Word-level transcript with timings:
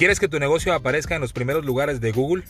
¿Quieres 0.00 0.18
que 0.18 0.26
tu 0.28 0.40
negocio 0.40 0.72
aparezca 0.72 1.14
en 1.14 1.20
los 1.20 1.34
primeros 1.34 1.66
lugares 1.66 2.00
de 2.00 2.10
Google? 2.10 2.44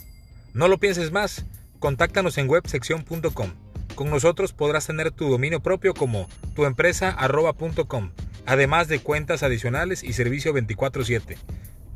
No 0.55 0.69
lo 0.69 0.79
pienses 0.79 1.11
más. 1.11 1.45
Contáctanos 1.81 2.39
en 2.39 2.49
websección.com. 2.49 3.51
Con 3.97 4.09
nosotros 4.09 4.53
podrás 4.53 4.87
tener 4.87 5.11
tu 5.11 5.29
dominio 5.29 5.59
propio 5.59 5.93
como 5.93 6.29
tuempresa.com, 6.55 8.13
además 8.47 8.87
de 8.87 9.01
cuentas 9.01 9.43
adicionales 9.43 10.05
y 10.05 10.13
servicio 10.13 10.55
24/7. 10.55 11.39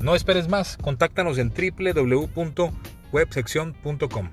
No 0.01 0.17
esperes 0.17 0.49
más, 0.49 0.77
contáctanos 0.77 1.39
en 1.39 1.51
www.websección.com. 1.51 4.31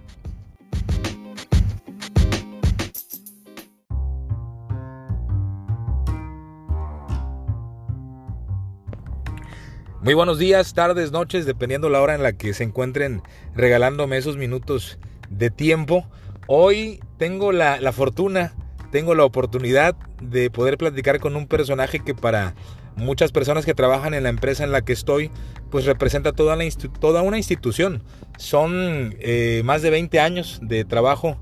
Muy 10.04 10.16
buenos 10.16 10.40
días, 10.40 10.74
tardes, 10.74 11.12
noches, 11.12 11.46
dependiendo 11.46 11.88
la 11.88 12.02
hora 12.02 12.16
en 12.16 12.24
la 12.24 12.34
que 12.34 12.56
se 12.56 12.64
encuentren 12.64 13.22
regalándome 13.54 14.18
esos 14.18 14.36
minutos 14.36 14.98
de 15.30 15.52
tiempo. 15.52 16.08
Hoy 16.48 17.00
tengo 17.20 17.52
la, 17.52 17.78
fortuna, 17.92 18.56
tengo 18.92 19.14
la 19.14 19.26
oportunidad 19.26 19.96
de 20.20 20.50
poder 20.50 20.80
platicar 20.80 21.20
con 21.20 21.36
un 21.36 21.46
personaje 21.46 22.00
que 22.00 22.16
para 22.16 22.56
muchas 22.96 23.32
personas 23.32 23.64
que 23.64 23.76
trabajan 23.76 24.16
en 24.16 24.24
la 24.24 24.30
empresa 24.30 24.64
en 24.64 24.72
la 24.72 24.82
que 24.82 24.94
estoy, 24.94 25.30
pues 25.70 25.86
representa 25.86 26.32
toda, 26.32 26.56
la 26.56 26.64
toda 27.00 27.22
una 27.22 27.38
institución. 27.38 28.02
Son 28.40 29.16
eh, 29.20 29.62
más 29.66 29.84
de 29.84 29.92
20 29.92 30.20
años 30.20 30.60
de 30.64 30.84
trabajo 30.84 31.38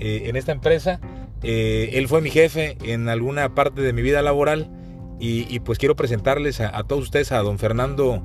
eh, 0.00 0.24
en 0.26 0.36
esta 0.36 0.52
empresa. 0.52 1.00
Eh, 1.42 1.92
él 1.94 2.08
fue 2.08 2.20
mi 2.20 2.28
jefe 2.28 2.76
en 2.84 3.08
alguna 3.08 3.54
parte 3.54 3.80
de 3.80 3.94
mi 3.94 4.02
vida 4.02 4.20
laboral 4.20 4.68
y, 5.18 5.60
pues 5.60 5.78
quiero 5.78 5.94
presentarles 5.94 6.60
a, 6.60 6.82
todos 6.84 7.04
ustedes 7.04 7.30
a 7.32 7.38
don 7.38 7.58
Fernando 7.58 8.22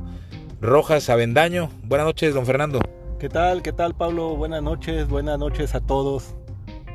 Rojas 0.62 1.10
Avendaño. 1.10 1.70
Buenas 1.84 2.08
noches, 2.08 2.34
don 2.34 2.46
Fernando. 2.46 2.80
¿Qué 3.20 3.30
tal? 3.30 3.62
¿Qué 3.62 3.72
tal, 3.72 3.96
Pablo? 3.96 4.36
Buenas 4.36 4.64
noches, 4.64 5.08
buenas 5.08 5.38
noches 5.38 5.76
a 5.76 5.80
todos. 5.80 6.36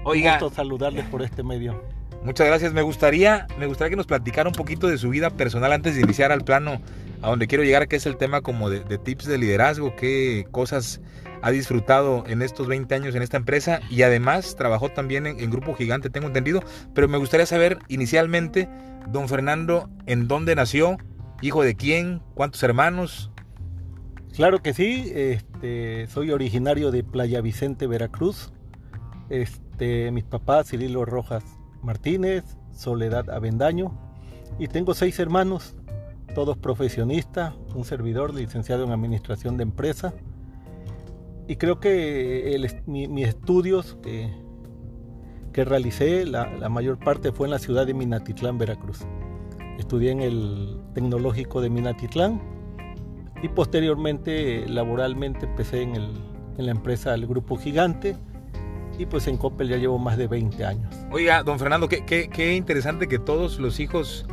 Oiga. 0.05 0.34
Un 0.34 0.41
gusto 0.41 0.56
saludarles 0.56 1.05
por 1.06 1.22
este 1.22 1.42
medio. 1.42 1.83
Muchas 2.25 2.47
gracias. 2.47 2.72
Me 2.72 2.83
gustaría, 2.83 3.47
me 3.58 3.66
gustaría 3.66 3.91
que 3.91 3.97
nos 3.97 4.06
platicara 4.06 4.48
un 4.48 4.55
poquito 4.55 4.89
de 4.89 4.98
su 4.98 5.11
vida 5.11 5.31
personal 5.31 5.72
antes 5.72 5.94
de 5.97 6.03
iniciar 6.03 6.31
al 6.31 6.42
plano 6.42 6.81
a 7.22 7.31
donde 7.31 7.47
quiero 7.47 7.64
llegar, 7.64 7.88
que 7.88 7.97
es 7.97 8.06
el 8.06 8.16
tema 8.16 8.41
como 8.41 8.69
de, 8.69 8.81
tips 8.98 9.27
de 9.27 9.38
liderazgo, 9.38 9.94
qué 9.97 10.47
cosas 10.50 11.00
ha 11.42 11.50
disfrutado 11.50 12.24
en 12.26 12.40
estos 12.40 12.66
20 12.66 12.94
años 12.94 13.14
en 13.14 13.22
esta 13.22 13.36
empresa 13.36 13.80
y 13.90 14.02
además 14.02 14.56
trabajó 14.56 14.88
también 14.88 15.26
en, 15.26 15.40
en 15.40 15.50
Grupo 15.50 15.74
Gigante, 15.74 16.08
tengo 16.10 16.28
entendido. 16.28 16.62
Pero 16.94 17.08
me 17.08 17.18
gustaría 17.18 17.46
saber 17.46 17.78
inicialmente 17.88 18.68
Don 19.10 19.28
Fernando, 19.28 19.90
¿en 20.06 20.28
dónde 20.28 20.54
nació? 20.54 20.96
¿Hijo 21.40 21.62
de 21.62 21.74
quién? 21.74 22.22
¿Cuántos 22.34 22.62
hermanos? 22.62 23.30
Claro 24.34 24.62
que 24.62 24.72
sí, 24.72 25.12
este, 25.14 26.06
soy 26.06 26.30
originario 26.30 26.90
de 26.90 27.04
Playa 27.04 27.40
Vicente, 27.40 27.86
Veracruz. 27.86 28.52
Este, 29.28 30.10
mis 30.10 30.24
papás, 30.24 30.68
Cirilo 30.68 31.04
Rojas 31.04 31.44
Martínez, 31.82 32.44
Soledad 32.72 33.28
Avendaño, 33.28 33.92
y 34.58 34.68
tengo 34.68 34.94
seis 34.94 35.18
hermanos, 35.18 35.74
todos 36.34 36.56
profesionistas, 36.56 37.54
un 37.74 37.84
servidor 37.84 38.34
licenciado 38.34 38.84
en 38.84 38.92
Administración 38.92 39.56
de 39.56 39.64
Empresa. 39.64 40.14
Y 41.48 41.56
creo 41.56 41.80
que 41.80 42.56
mis 42.86 43.28
estudios 43.28 43.96
que 45.52 45.64
realicé, 45.64 46.24
la, 46.24 46.68
mayor 46.68 46.98
parte 46.98 47.32
fue 47.32 47.46
en 47.46 47.52
la 47.52 47.58
ciudad 47.58 47.86
de 47.86 47.94
Minatitlán, 47.94 48.58
Veracruz. 48.58 49.00
Estudié 49.78 50.12
en 50.12 50.20
el 50.20 50.80
Tecnológico 50.94 51.60
de 51.60 51.70
Minatitlán 51.70 52.40
y 53.42 53.48
posteriormente 53.48 54.66
laboralmente 54.68 55.46
empecé 55.46 55.82
en, 55.82 56.32
la 56.58 56.70
empresa 56.70 57.12
del 57.12 57.26
Grupo 57.26 57.56
Gigante 57.56 58.16
y 58.98 59.06
pues 59.06 59.26
en 59.26 59.36
Coppel 59.38 59.69
ya 59.69 59.78
llevo 59.78 59.98
más 59.98 60.16
de 60.16 60.28
20 60.28 60.64
años. 60.64 60.94
Oiga, 61.10 61.42
don 61.42 61.58
Fernando, 61.58 61.88
qué, 61.88 62.04
qué 62.04 62.54
interesante 62.54 63.08
que 63.08 63.19
todos 63.19 63.58
los 63.58 63.81
hijos 63.81 64.26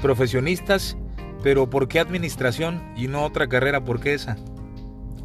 profesionistas, 0.00 0.98
pero 1.42 1.70
¿por 1.70 1.88
qué 1.88 2.00
administración 2.00 2.82
y 2.96 3.06
no 3.06 3.24
otra 3.24 3.48
carrera? 3.48 3.84
¿Por 3.84 4.00
qué 4.00 4.14
esa? 4.14 4.36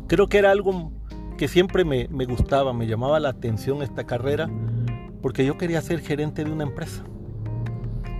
Creo 0.08 0.30
que 0.30 0.38
era 0.38 0.52
algo 0.52 0.92
que 1.38 1.48
siempre 1.48 1.86
me, 1.86 2.08
me 2.10 2.26
gustaba, 2.26 2.74
me 2.74 2.88
llamaba 2.88 3.20
la 3.20 3.30
atención 3.30 3.82
esta 3.82 4.06
carrera 4.06 4.50
porque 5.22 5.46
yo 5.46 5.58
quería 5.58 5.82
ser 5.82 6.02
gerente 6.02 6.44
de 6.44 6.52
una 6.52 6.64
empresa. 6.64 7.04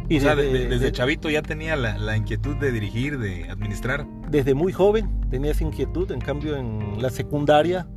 Y 0.10 0.20
desde, 0.20 0.92
chavito 0.94 1.30
ya 1.30 1.42
tenía 1.42 1.76
la, 1.76 2.16
inquietud 2.16 2.56
de 2.56 2.72
dirigir, 2.72 3.20
de 3.20 3.50
administrar. 3.50 4.06
Desde 4.30 4.54
muy 4.54 4.72
joven 4.72 5.10
tenía 5.30 5.52
esa 5.52 5.66
inquietud, 5.66 6.12
en 6.12 6.22
cambio 6.22 6.56
en 6.56 7.02
la 7.02 7.10
secundaria 7.10 7.88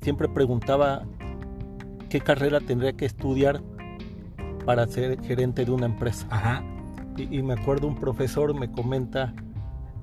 siempre 0.00 0.28
preguntaba 0.28 1.04
qué 2.08 2.20
carrera 2.20 2.58
tendría 2.60 2.94
que 2.94 3.04
estudiar 3.04 3.62
para 4.64 4.86
ser 4.88 5.22
gerente 5.22 5.64
de 5.64 5.70
una 5.70 5.86
empresa. 5.86 6.26
Ajá. 6.30 6.64
Y, 7.16 7.42
me 7.42 7.54
acuerdo 7.54 7.86
un 7.86 7.96
profesor 7.96 8.58
me 8.58 8.70
comenta, 8.70 9.34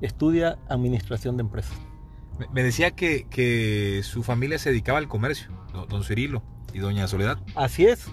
estudia 0.01 0.59
administración 0.69 1.35
de 1.35 1.41
empresas. 1.41 1.77
Me, 2.51 2.63
decía 2.63 2.91
que, 2.91 3.27
que, 3.29 4.01
su 4.03 4.23
familia 4.23 4.59
se 4.59 4.69
dedicaba 4.69 4.99
al 4.99 5.07
comercio, 5.07 5.49
don 5.89 6.03
Cirilo 6.03 6.43
y 6.73 6.79
doña 6.79 7.07
Soledad. 7.07 7.39
Así 7.55 7.85
es, 7.85 8.09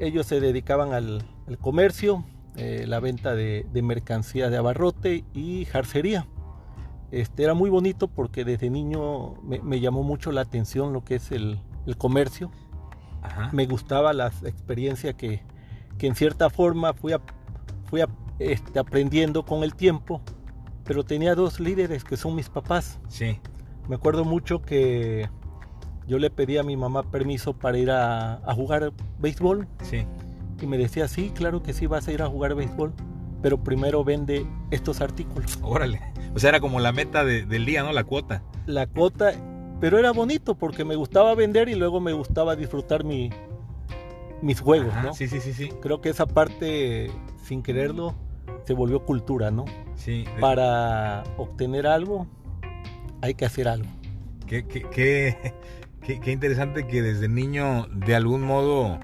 ellos 0.00 0.26
se 0.26 0.40
dedicaban 0.40 0.92
al, 0.92 1.26
comercio, 1.60 2.24
eh, 2.56 2.84
la 2.88 3.00
venta 3.00 3.34
de, 3.34 3.66
mercancías 3.82 4.50
de 4.50 4.56
abarrote 4.56 5.24
y 5.34 5.66
jarcería. 5.66 6.26
Este, 7.10 7.42
era 7.42 7.54
muy 7.54 7.70
bonito 7.70 8.08
porque 8.08 8.44
desde 8.44 8.70
niño 8.70 9.34
me, 9.42 9.80
llamó 9.80 10.02
mucho 10.02 10.32
la 10.32 10.40
atención 10.40 10.92
lo 10.92 11.04
que 11.04 11.16
es 11.16 11.30
el, 11.30 11.60
comercio. 11.98 12.50
Me 13.52 13.66
gustaba 13.66 14.12
la 14.12 14.28
experiencia 14.28 15.12
que, 15.12 15.42
en 15.98 16.14
cierta 16.14 16.48
forma 16.48 16.94
fui, 16.94 17.12
fui 17.84 18.00
este, 18.38 18.78
aprendiendo 18.78 19.44
con 19.44 19.64
el 19.64 19.74
tiempo, 19.74 20.22
pero 20.84 21.04
tenía 21.04 21.34
dos 21.34 21.60
líderes 21.60 22.04
que 22.04 22.16
son 22.16 22.36
mis 22.36 22.48
papás. 22.48 23.00
Sí. 23.08 23.38
Me 23.90 23.96
acuerdo 23.96 24.24
mucho 24.24 24.62
que 24.62 25.28
yo 26.06 26.20
le 26.20 26.30
pedí 26.30 26.58
a 26.58 26.62
mi 26.62 26.76
mamá 26.76 27.10
permiso 27.10 27.54
para 27.54 27.76
ir 27.76 27.90
a, 27.90 28.40
jugar 28.54 28.92
béisbol. 29.18 29.66
Sí. 29.82 30.06
Y 30.62 30.66
me 30.66 30.78
decía, 30.78 31.08
sí, 31.08 31.32
claro 31.34 31.64
que 31.64 31.72
sí, 31.72 31.88
vas 31.88 32.06
a 32.06 32.12
ir 32.12 32.22
a 32.22 32.28
jugar 32.28 32.54
béisbol, 32.54 32.92
pero 33.42 33.64
primero 33.64 34.04
vende 34.04 34.46
estos 34.70 35.00
artículos. 35.00 35.58
Órale. 35.60 36.00
O 36.36 36.38
sea, 36.38 36.50
era 36.50 36.60
como 36.60 36.78
la 36.78 36.92
meta 36.92 37.24
del 37.24 37.66
día, 37.66 37.82
¿no? 37.82 37.90
La 37.90 38.04
cuota. 38.04 38.44
La 38.66 38.86
cuota, 38.86 39.32
pero 39.80 39.98
era 39.98 40.12
bonito 40.12 40.54
porque 40.54 40.84
me 40.84 40.94
gustaba 40.94 41.34
vender 41.34 41.68
y 41.68 41.74
luego 41.74 41.98
me 41.98 42.12
gustaba 42.12 42.54
disfrutar 42.54 43.02
mi, 43.02 43.30
mis 44.40 44.60
juegos, 44.60 44.94
¿no? 45.02 45.14
Sí, 45.14 45.26
sí, 45.26 45.40
sí, 45.40 45.52
sí. 45.52 45.68
Creo 45.82 46.00
que 46.00 46.10
esa 46.10 46.26
parte, 46.26 47.10
sin 47.42 47.60
quererlo, 47.64 48.14
se 48.66 48.72
volvió 48.72 49.04
cultura, 49.04 49.50
¿no? 49.50 49.64
Sí. 49.96 50.26
Para 50.38 51.24
obtener 51.38 51.88
algo, 51.88 52.28
hay 53.22 53.34
que 53.34 53.44
hacer 53.44 53.68
algo. 53.68 53.88
¿Qué, 54.46 54.66
qué, 54.66 54.84
qué, 54.90 55.54
Qué, 56.02 56.32
interesante 56.32 56.86
que 56.86 57.02
desde 57.02 57.28
niño, 57.28 57.86
de 57.92 58.14
algún 58.14 58.42
modo 58.42 58.98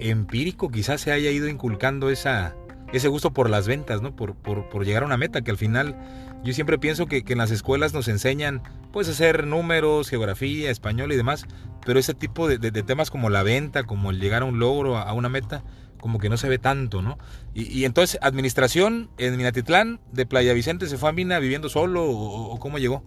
empírico, 0.00 0.68
quizás 0.70 1.00
se 1.00 1.12
haya 1.12 1.30
ido 1.30 1.48
inculcando 1.48 2.10
esa, 2.10 2.56
ese 2.92 3.08
gusto 3.08 3.32
por 3.32 3.48
las 3.48 3.68
ventas, 3.68 4.02
¿no? 4.02 4.16
Por, 4.16 4.34
por, 4.34 4.84
llegar 4.84 5.04
a 5.04 5.06
una 5.06 5.16
meta, 5.16 5.42
que 5.42 5.52
al 5.52 5.56
final 5.56 5.96
yo 6.42 6.52
siempre 6.52 6.78
pienso 6.78 7.06
que, 7.06 7.24
en 7.26 7.38
las 7.38 7.52
escuelas 7.52 7.94
nos 7.94 8.08
enseñan, 8.08 8.62
pues, 8.92 9.08
hacer 9.08 9.46
números, 9.46 10.10
geografía, 10.10 10.70
español 10.70 11.12
y 11.12 11.16
demás, 11.16 11.46
pero 11.86 12.00
ese 12.00 12.14
tipo 12.14 12.48
de, 12.48 12.58
temas 12.82 13.10
como 13.10 13.30
la 13.30 13.44
venta, 13.44 13.84
como 13.84 14.10
el 14.10 14.20
llegar 14.20 14.42
a 14.42 14.46
un 14.46 14.58
logro, 14.58 14.98
a, 14.98 15.12
una 15.12 15.28
meta, 15.28 15.62
como 16.00 16.18
que 16.18 16.28
no 16.28 16.36
se 16.36 16.48
ve 16.48 16.58
tanto, 16.58 17.00
¿no? 17.00 17.16
Y, 17.54 17.84
entonces, 17.84 18.18
administración 18.22 19.08
en 19.18 19.36
Minatitlán, 19.36 20.00
de 20.12 20.26
Playa 20.26 20.52
Vicente, 20.52 20.88
¿se 20.88 20.98
fue 20.98 21.10
a 21.10 21.12
Mina 21.12 21.38
viviendo 21.38 21.68
solo 21.68 22.10
o 22.10 22.58
cómo 22.58 22.78
llegó? 22.78 23.04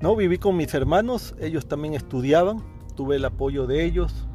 No, 0.00 0.14
viví 0.14 0.38
con 0.38 0.56
mis 0.56 0.72
hermanos, 0.74 1.34
ellos 1.40 1.66
también 1.68 1.94
estudiaban, 1.94 2.62
tuve 2.94 3.16
el 3.16 3.24
apoyo 3.24 3.66
de 3.66 3.84
ellos 3.84 4.26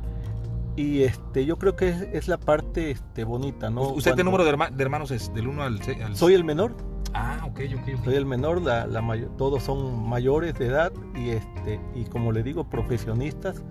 y 0.75 1.03
este 1.03 1.45
yo 1.45 1.57
creo 1.57 1.75
que 1.75 2.09
es, 2.13 2.27
la 2.27 2.37
parte 2.37 2.91
este, 2.91 3.23
bonita, 3.23 3.69
¿no? 3.69 3.89
¿Usted 3.89 4.15
qué 4.15 4.23
número 4.23 4.43
de, 4.43 4.51
hermanos 4.79 5.11
es? 5.11 5.33
¿Del 5.33 5.47
1 5.47 5.63
al 5.63 5.81
6? 5.83 5.97
Soy 6.13 6.33
el 6.33 6.43
menor. 6.43 6.75
Ah, 7.13 7.41
ok, 7.45 7.59
ok. 7.77 8.03
Soy 8.05 8.15
el 8.15 8.25
menor, 8.25 8.61
la, 8.61 8.87
la 8.87 9.03
todos 9.37 9.63
son 9.63 10.07
mayores 10.07 10.57
de 10.57 10.67
edad 10.67 10.93
y, 11.15 11.31
este, 11.31 11.79
y 11.93 12.05
como 12.05 12.31
le 12.31 12.41
digo, 12.41 12.69
profesionistas, 12.69 13.61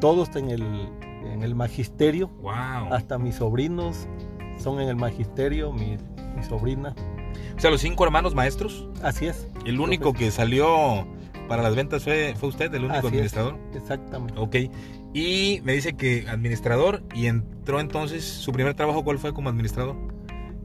todos 0.00 0.36
en 0.36 0.50
el, 0.50 0.62
en 1.24 1.42
el 1.42 1.54
magisterio. 1.54 2.28
Wow. 2.42 2.92
Hasta 2.92 3.18
mis 3.18 3.36
sobrinos 3.36 4.06
son 4.58 4.80
en 4.80 4.88
el 4.88 4.96
magisterio, 4.96 5.72
mi, 5.72 5.96
mi 6.36 6.42
sobrina. 6.44 6.94
O 7.56 7.60
sea, 7.60 7.70
los 7.70 7.80
cinco 7.80 8.04
hermanos 8.04 8.34
maestros. 8.34 8.86
Así 9.02 9.26
es. 9.26 9.48
El 9.64 9.80
único 9.80 10.12
que 10.12 10.30
salió 10.30 11.06
para 11.50 11.64
las 11.64 11.74
ventas 11.74 12.04
fue, 12.04 12.36
fue 12.38 12.48
usted 12.48 12.72
el 12.72 12.84
único 12.84 13.08
administrador. 13.08 13.58
exactamente. 13.74 14.34
Ok. 14.38 14.54
Y 15.12 15.60
me 15.64 15.72
dice 15.72 15.94
que 15.94 16.24
administrador 16.28 17.02
y 17.12 17.26
entró 17.26 17.80
entonces, 17.80 18.22
su 18.22 18.52
primer 18.52 18.74
trabajo, 18.74 19.02
¿cuál 19.02 19.18
fue 19.18 19.34
como 19.34 19.48
administrador? 19.48 19.96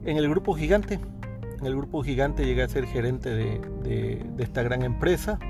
En 0.04 0.16
el 0.16 0.28
grupo 0.28 0.54
gigante. 0.54 1.00
En 1.58 1.66
el 1.66 1.74
grupo 1.74 2.04
gigante 2.04 2.46
llegué 2.46 2.62
a 2.62 2.68
ser 2.68 2.86
gerente 2.86 3.30
de, 3.30 4.24
esta 4.38 4.62
gran 4.62 4.84
empresa. 4.84 5.40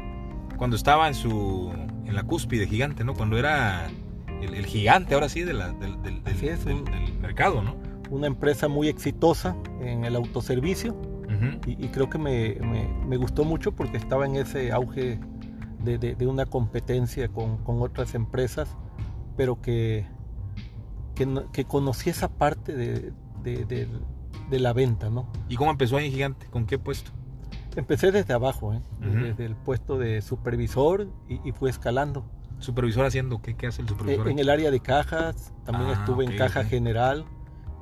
cuando 0.57 0.75
estaba 0.75 1.07
en 1.07 1.15
su 1.15 1.71
en 2.07 2.15
la 2.15 2.23
cúspide 2.23 2.67
gigante, 2.67 3.05
¿no? 3.05 3.13
Cuando 3.13 3.37
era 3.37 3.91
el, 4.41 4.65
gigante 4.65 5.13
ahora 5.13 5.29
sí 5.29 5.43
de 5.43 5.53
la, 5.53 5.71
del, 5.73 6.03
del, 6.03 6.23
mercado, 7.21 7.61
¿no? 7.61 7.77
Una 8.09 8.27
empresa 8.27 8.69
muy 8.69 8.89
exitosa 8.89 9.55
en 9.83 10.07
el 10.07 10.17
autoservicio 10.17 10.97
y, 11.67 11.89
creo 11.89 12.09
que 12.09 12.19
me, 12.19 12.57
me, 13.07 13.17
gustó 13.17 13.45
mucho 13.45 13.73
porque 13.73 13.97
estaba 13.97 14.27
en 14.27 14.37
ese 14.37 14.73
auge 14.73 15.19
de, 15.83 15.99
de 15.99 16.27
una 16.27 16.47
competencia 16.47 17.29
con, 17.29 17.59
con, 17.59 17.81
otras 17.81 18.15
empresas, 18.15 18.77
pero 19.37 19.61
que, 19.61 20.07
que, 21.15 21.45
que 21.53 21.65
conocí 21.65 22.11
esa 22.11 22.29
parte 22.29 22.75
de, 22.75 23.13
de, 23.43 24.59
la 24.59 24.73
venta, 24.73 25.11
¿no? 25.11 25.31
¿Y 25.49 25.57
cómo 25.57 25.71
empezó 25.71 25.97
ahí 25.97 26.11
Gigante? 26.11 26.47
¿Con 26.47 26.67
qué 26.67 26.79
puesto? 26.79 27.11
Empecé 27.77 28.11
desde 28.11 28.33
abajo, 28.33 28.73
¿eh? 28.73 28.81
desde 29.01 29.45
el 29.45 29.55
puesto 29.55 29.99
de 29.99 30.23
supervisor 30.23 31.09
y, 31.29 31.53
fui 31.53 31.71
escalando. 31.71 32.25
¿Supervisor 32.59 33.05
haciendo 33.05 33.43
qué? 33.43 33.55
¿Qué 33.55 33.67
hace 33.67 33.83
el 33.83 33.89
supervisor? 33.89 34.29
Eh, 34.29 34.31
en 34.31 34.39
el 34.39 34.49
área 34.49 34.71
de 34.71 34.81
cajas, 34.81 35.53
también 35.65 35.91
ah, 35.91 35.93
estuve 35.93 36.25
en 36.25 36.39
caja 36.39 36.65
general 36.65 37.27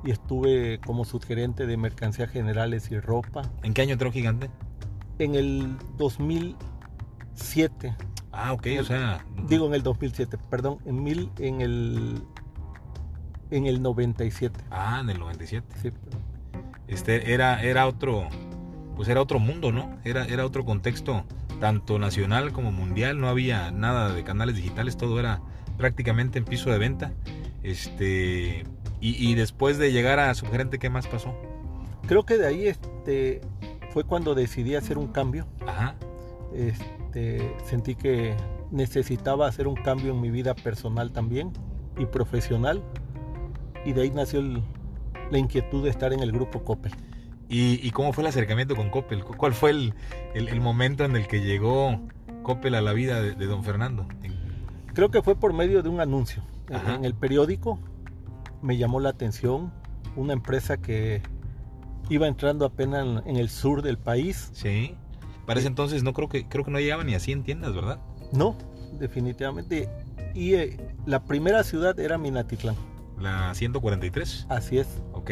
y 0.05 0.11
estuve 0.11 0.79
como 0.85 1.03
subgerente 1.03 1.65
de 1.65 1.77
mercancías 1.77 2.29
generales 2.29 2.91
y 2.91 2.99
ropa. 2.99 3.41
¿En 3.63 3.73
qué 3.73 3.81
año 3.81 3.93
entró 3.93 4.11
Gigante? 4.11 4.49
En 5.17 5.35
el 5.35 5.75
2007. 5.97 7.95
Ah, 8.31 8.53
ok, 8.53 8.67
o 8.79 8.83
sea... 8.83 9.25
Digo 9.47 9.65
en 9.65 9.73
el 9.73 9.83
2007, 9.83 10.37
perdón, 10.49 10.77
en, 10.85 11.03
mil, 11.03 11.31
en 11.39 11.61
el 11.61 12.21
en 13.51 13.65
el 13.65 13.81
97. 13.81 14.59
Ah, 14.69 14.99
en 15.01 15.09
el 15.09 15.19
97. 15.19 15.75
Sí. 15.81 15.89
Este 16.87 17.33
era, 17.33 17.63
era 17.63 17.87
otro, 17.87 18.27
pues 18.95 19.07
era 19.09 19.21
otro 19.21 19.39
mundo, 19.39 19.71
¿no? 19.71 19.97
Era, 20.03 20.25
era 20.25 20.45
otro 20.45 20.65
contexto, 20.65 21.25
tanto 21.59 21.97
nacional 21.97 22.51
como 22.51 22.71
mundial. 22.71 23.19
No 23.19 23.27
había 23.27 23.71
nada 23.71 24.13
de 24.13 24.23
canales 24.23 24.55
digitales, 24.55 24.97
todo 24.97 25.19
era 25.19 25.41
prácticamente 25.77 26.37
en 26.37 26.45
piso 26.45 26.69
de 26.69 26.77
venta. 26.77 27.13
Este, 27.63 28.65
y, 29.01 29.35
después 29.35 29.77
de 29.77 29.91
llegar 29.91 30.19
a 30.19 30.33
subgerente, 30.33 30.79
¿qué 30.79 30.89
más 30.89 31.07
pasó? 31.07 31.35
Creo 32.07 32.25
que 32.25 32.37
de 32.37 32.47
ahí 32.47 32.67
este, 32.67 33.41
fue 33.91 34.03
cuando 34.03 34.33
decidí 34.33 34.75
hacer 34.75 34.97
un 34.97 35.07
cambio. 35.07 35.45
Ajá. 35.67 35.95
Este, 36.53 37.55
sentí 37.65 37.95
que 37.95 38.35
necesitaba 38.71 39.47
hacer 39.47 39.67
un 39.67 39.75
cambio 39.75 40.13
en 40.13 40.21
mi 40.21 40.31
vida 40.31 40.55
personal 40.55 41.11
también 41.11 41.51
y 41.97 42.05
profesional 42.05 42.81
y 43.85 43.93
de 43.93 44.01
ahí 44.01 44.11
nació 44.11 44.41
la 45.31 45.37
inquietud 45.37 45.83
de 45.83 45.89
estar 45.89 46.11
en 46.13 46.21
el 46.21 46.31
grupo 46.31 46.63
Coppel. 46.63 46.91
¿Y, 47.47 47.91
cómo 47.91 48.11
fue 48.11 48.23
el 48.23 48.27
acercamiento 48.27 48.75
con 48.75 48.89
Coppel? 48.89 49.23
¿Cuál 49.23 49.53
fue 49.53 49.69
el, 49.69 50.61
momento 50.61 51.05
en 51.05 51.15
el 51.15 51.27
que 51.27 51.41
llegó 51.41 52.01
Coppel 52.41 52.73
a 52.73 52.81
la 52.81 52.91
vida 52.91 53.21
de, 53.21 53.45
don 53.45 53.63
Fernando? 53.63 54.07
Creo 54.93 55.11
que 55.11 55.21
fue 55.21 55.35
por 55.35 55.53
medio 55.53 55.83
de 55.83 55.89
un 55.89 56.01
anuncio. 56.01 56.41
En 56.69 57.05
el 57.05 57.13
periódico 57.13 57.79
me 58.65 58.77
llamó 58.77 58.99
la 58.99 59.09
atención 59.09 59.71
una 60.15 60.33
empresa 60.33 60.77
que 60.77 61.21
iba 62.09 62.27
entrando 62.27 62.65
apenas 62.65 63.23
en, 63.25 63.37
el 63.37 63.49
sur 63.49 63.81
del 63.81 63.97
país. 63.97 64.49
Sí. 64.53 64.95
Para 65.45 65.59
ese 65.59 65.67
entonces 65.67 66.03
no 66.03 66.13
creo 66.13 66.27
que 66.29 66.47
creo 66.47 66.65
que 66.65 66.71
no 66.71 66.79
llegaba 66.79 67.03
ni 67.03 67.13
a 67.13 67.19
100 67.19 67.43
tiendas, 67.43 67.75
¿verdad? 67.75 67.99
No, 68.31 68.55
definitivamente. 68.99 69.87
Y 70.33 70.55
eh, 70.55 70.77
la 71.05 71.23
primera 71.23 71.63
ciudad 71.63 71.99
era 71.99 72.17
Minatitlán. 72.17 72.75
La 73.19 73.53
143. 73.53 74.47
Así 74.49 74.79
es. 74.79 74.87
Ok. 75.13 75.31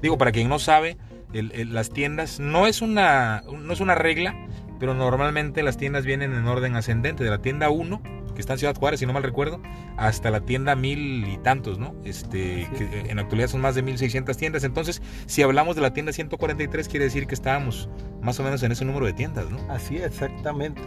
Digo, 0.00 0.16
para 0.16 0.32
quien 0.32 0.48
no 0.48 0.58
sabe, 0.58 0.96
las 1.32 1.90
tiendas 1.90 2.40
no 2.40 2.66
es, 2.66 2.82
una, 2.82 3.42
no 3.42 3.72
es 3.72 3.80
una 3.80 3.94
regla, 3.94 4.34
pero 4.80 4.94
normalmente 4.94 5.62
las 5.62 5.76
tiendas 5.76 6.04
vienen 6.04 6.32
en 6.32 6.46
orden 6.46 6.74
ascendente, 6.76 7.22
de 7.22 7.30
la 7.30 7.38
tienda 7.38 7.70
1, 7.70 8.02
que 8.34 8.40
está 8.40 8.54
en 8.54 8.58
Ciudad 8.58 8.76
Juárez, 8.76 9.00
si 9.00 9.06
no 9.06 9.12
mal 9.12 9.22
recuerdo, 9.22 9.60
hasta 9.96 10.30
la 10.30 10.40
tienda 10.40 10.74
mil 10.74 11.26
y 11.28 11.38
tantos, 11.38 11.78
¿no? 11.78 11.94
Este, 12.04 12.68
que 12.76 13.06
en 13.08 13.16
la 13.16 13.22
actualidad 13.22 13.48
son 13.48 13.60
más 13.60 13.74
de 13.74 13.82
1600 13.82 14.36
tiendas. 14.36 14.64
Entonces, 14.64 15.02
si 15.26 15.42
hablamos 15.42 15.76
de 15.76 15.82
la 15.82 15.92
tienda 15.92 16.12
143, 16.12 16.88
quiere 16.88 17.04
decir 17.04 17.26
que 17.26 17.34
estábamos 17.34 17.88
más 18.20 18.38
o 18.40 18.42
menos 18.42 18.62
en 18.62 18.72
ese 18.72 18.84
número 18.84 19.06
de 19.06 19.12
tiendas, 19.12 19.50
¿no? 19.50 19.58
Así, 19.70 19.96
exactamente. 19.96 20.82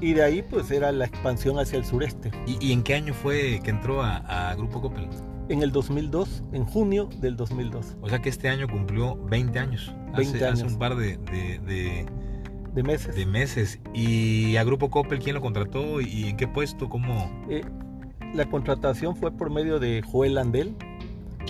Y 0.00 0.14
de 0.14 0.24
ahí, 0.24 0.42
pues 0.42 0.70
era 0.70 0.92
la 0.92 1.04
expansión 1.04 1.58
hacia 1.58 1.78
el 1.78 1.84
sureste. 1.84 2.30
¿Y, 2.46 2.72
en 2.72 2.82
qué 2.82 2.94
año 2.94 3.12
fue 3.12 3.60
que 3.62 3.70
entró 3.70 4.02
a, 4.02 4.16
a 4.50 4.54
Grupo 4.54 4.80
Coppel? 4.80 5.08
en 5.50 5.62
el 5.62 5.72
2002, 5.72 6.44
en 6.52 6.64
junio 6.64 7.08
del 7.20 7.36
2002. 7.36 7.96
O 8.00 8.08
sea 8.08 8.22
que 8.22 8.28
este 8.28 8.48
año 8.48 8.68
cumplió 8.68 9.16
20 9.26 9.58
años. 9.58 9.92
20 10.16 10.36
hace, 10.36 10.46
años. 10.46 10.60
Hace 10.60 10.72
un 10.72 10.78
par 10.78 10.94
de, 10.96 11.16
de, 11.18 12.06
meses. 12.82 13.14
De 13.14 13.26
meses. 13.26 13.80
¿Y 13.94 14.56
a 14.56 14.64
Grupo 14.64 14.90
Coppel 14.90 15.18
quién 15.18 15.34
lo 15.34 15.40
contrató 15.40 16.00
y 16.00 16.28
en 16.28 16.36
qué 16.36 16.46
puesto? 16.48 16.88
¿Cómo? 16.88 17.30
Eh, 17.48 17.62
la 18.34 18.46
contratación 18.46 19.16
fue 19.16 19.32
por 19.32 19.50
medio 19.50 19.78
de 19.78 20.02
Joel 20.02 20.38
Andel. 20.38 20.76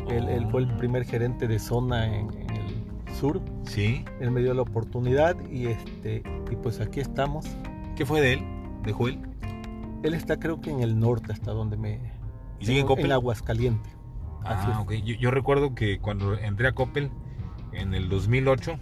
Él, 0.08 0.46
fue 0.50 0.62
el 0.62 0.70
oh. 0.72 0.76
primer 0.76 1.04
gerente 1.04 1.46
de 1.46 1.58
zona 1.58 2.06
en, 2.06 2.28
el 2.50 3.14
sur. 3.14 3.40
Sí. 3.64 4.04
Él 4.20 4.30
me 4.30 4.40
dio 4.40 4.54
la 4.54 4.62
oportunidad 4.62 5.36
y, 5.50 5.66
este, 5.66 6.22
y 6.50 6.56
pues 6.56 6.80
aquí 6.80 7.00
estamos. 7.00 7.46
¿Qué 7.96 8.06
fue 8.06 8.20
de 8.20 8.34
él, 8.34 8.44
de 8.82 8.92
Joel? 8.92 9.20
Él 10.02 10.14
está 10.14 10.38
creo 10.38 10.60
que 10.60 10.70
en 10.70 10.80
el 10.80 10.98
norte, 10.98 11.32
hasta 11.32 11.52
donde 11.52 11.76
me, 11.76 12.00
¿Y 12.60 12.66
sigue 12.66 12.80
en 12.80 12.86
Coppel? 12.86 13.06
En 13.06 13.12
Aguascaliente. 13.12 13.90
Ah, 14.44 14.80
ok. 14.82 14.92
Yo, 14.94 15.30
recuerdo 15.30 15.74
que 15.74 15.98
cuando 15.98 16.34
entré 16.38 16.68
a 16.68 16.72
Coppel 16.72 17.10
en 17.72 17.94
el 17.94 18.08
2008, 18.08 18.78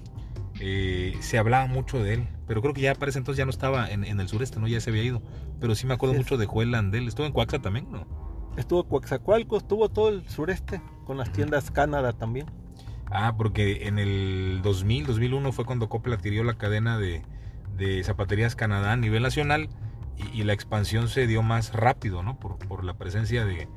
eh, 0.60 1.16
se 1.20 1.38
hablaba 1.38 1.66
mucho 1.66 2.02
de 2.02 2.14
él. 2.14 2.28
Pero 2.46 2.62
creo 2.62 2.74
que 2.74 2.80
ya 2.80 2.94
para 2.94 3.10
ese 3.10 3.18
entonces 3.18 3.38
ya 3.38 3.44
no 3.44 3.50
estaba 3.50 3.90
en, 3.90 4.04
el 4.04 4.28
sureste, 4.28 4.58
¿no? 4.58 4.68
Ya 4.68 4.80
se 4.80 4.90
había 4.90 5.02
ido. 5.02 5.22
Pero 5.60 5.74
sí 5.74 5.86
me 5.86 5.94
acuerdo 5.94 6.14
mucho 6.14 6.36
de 6.36 6.46
Joel 6.46 6.70
Landel. 6.70 7.08
¿Estuvo 7.08 7.26
en 7.26 7.32
Coaxa 7.32 7.60
también, 7.60 7.90
no? 7.90 8.06
Estuvo 8.56 8.82
en 8.82 8.88
Coaxacualco, 8.88 9.56
estuvo 9.56 9.88
todo 9.88 10.08
el 10.08 10.28
sureste, 10.28 10.80
con 11.04 11.16
las 11.16 11.32
tiendas 11.32 11.70
Canadá 11.70 12.12
también. 12.12 12.46
Ah, 13.10 13.34
porque 13.36 13.86
en 13.86 13.98
el 13.98 14.60
2000, 14.62 15.06
2001 15.06 15.52
fue 15.52 15.64
cuando 15.64 15.88
Coppel 15.88 16.12
adquirió 16.12 16.44
la 16.44 16.54
cadena 16.54 16.98
de, 16.98 17.22
de 17.76 18.02
zapaterías 18.04 18.56
Canadá 18.56 18.92
a 18.92 18.96
nivel 18.96 19.22
nacional 19.22 19.68
y, 20.34 20.42
la 20.42 20.52
expansión 20.52 21.08
se 21.08 21.26
dio 21.26 21.42
más 21.42 21.72
rápido, 21.72 22.22
¿no? 22.22 22.38
Por, 22.38 22.58
por 22.58 22.84
la 22.84 22.94
presencia 22.94 23.44
de, 23.44 23.68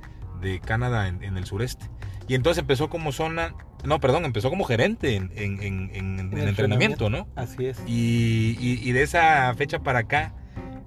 de 0.42 0.60
Canadá 0.60 1.08
en, 1.08 1.38
el 1.38 1.46
sureste. 1.46 1.86
Y 2.32 2.36
entonces 2.36 2.62
empezó 2.62 2.90
como 2.90 3.12
zona, 3.12 3.56
no, 3.84 4.00
perdón, 4.00 4.24
empezó 4.24 4.50
como 4.50 4.64
gerente 4.64 5.18
en, 5.18 5.34
en, 5.36 6.32
entrenamiento, 6.32 7.10
¿no? 7.10 7.28
Así 7.36 7.66
es. 7.66 7.84
Y, 7.86 8.56
y, 8.58 8.92
de 8.94 9.02
esa 9.02 9.54
fecha 9.56 9.80
para 9.80 10.00
acá 10.00 10.34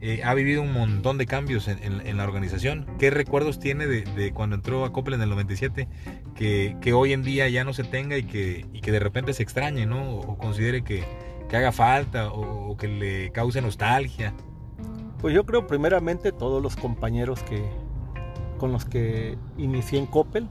eh, 0.01 0.23
ha 0.25 0.33
vivido 0.33 0.63
un 0.63 0.73
montón 0.73 1.19
de 1.19 1.27
cambios 1.27 1.69
en, 1.69 2.17
la 2.17 2.25
organización. 2.25 2.87
¿Qué 2.99 3.11
recuerdos 3.11 3.61
tiene 3.61 3.87
de, 3.87 4.05
de, 4.05 4.33
cuando 4.33 4.57
entró 4.57 4.87
a 4.87 4.93
Coppel 4.95 5.13
en 5.13 5.21
el 5.21 5.29
97 5.29 5.87
que, 6.35 6.79
que 6.81 6.95
hoy 6.95 7.13
en 7.13 7.23
día 7.23 7.47
ya 7.51 7.63
no 7.63 7.75
se 7.75 7.85
tenga 7.85 8.17
y 8.17 8.23
que, 8.23 8.65
y 8.73 8.81
que 8.81 8.91
de 8.91 9.01
repente 9.01 9.35
se 9.35 9.43
extrañe, 9.43 9.85
¿no? 9.85 10.15
O, 10.17 10.39
considere 10.39 10.83
que, 10.83 11.05
que 11.51 11.57
haga 11.59 11.73
falta 11.73 12.31
o, 12.33 12.71
o 12.71 12.77
que 12.79 12.89
le 12.89 13.33
cause 13.33 13.61
nostalgia. 13.61 14.33
Pues 15.21 15.35
yo 15.35 15.45
creo 15.45 15.67
primeramente 15.67 16.33
todos 16.33 16.63
los 16.63 16.75
compañeros 16.75 17.43
que 17.43 17.63
con 18.57 18.73
los 18.73 18.87
que 18.87 19.37
inicié 19.59 19.99
en 19.99 20.07
Coppel. 20.07 20.49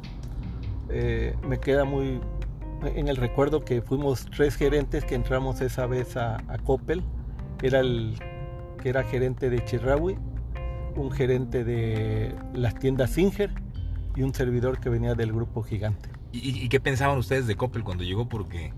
Eh, 0.93 1.35
me 1.47 1.59
queda 1.59 1.85
muy 1.85 2.21
en 2.83 3.07
el 3.07 3.15
recuerdo 3.15 3.63
que 3.63 3.81
fuimos 3.81 4.25
tres 4.25 4.55
gerentes 4.55 5.05
que 5.05 5.15
entramos 5.15 5.62
esa 5.62 5.88
vez 5.88 6.17
a, 6.17 6.38
a 6.47 6.57
Coppel. 6.59 7.03
Era 7.62 7.79
el 7.79 8.15
que 8.81 8.89
era 8.89 9.03
gerente 9.03 9.50
de 9.50 9.63
Chirrawi, 9.63 10.17
un 10.95 11.12
gerente 11.12 11.63
de 11.63 12.35
las 12.53 12.75
tiendas 12.75 13.12
Singer 13.12 13.51
y 14.15 14.21
un 14.21 14.33
servidor 14.33 14.79
que 14.79 14.89
venía 14.89 15.15
del 15.15 15.31
grupo 15.31 15.63
Gigante. 15.63 16.09
¿Y, 16.31 16.67
qué 16.67 16.79
pensaban 16.79 17.17
ustedes 17.19 17.45
de 17.45 17.55
Coppel 17.55 17.83
cuando 17.83 18.03
llegó? 18.03 18.27
Porque 18.27 18.73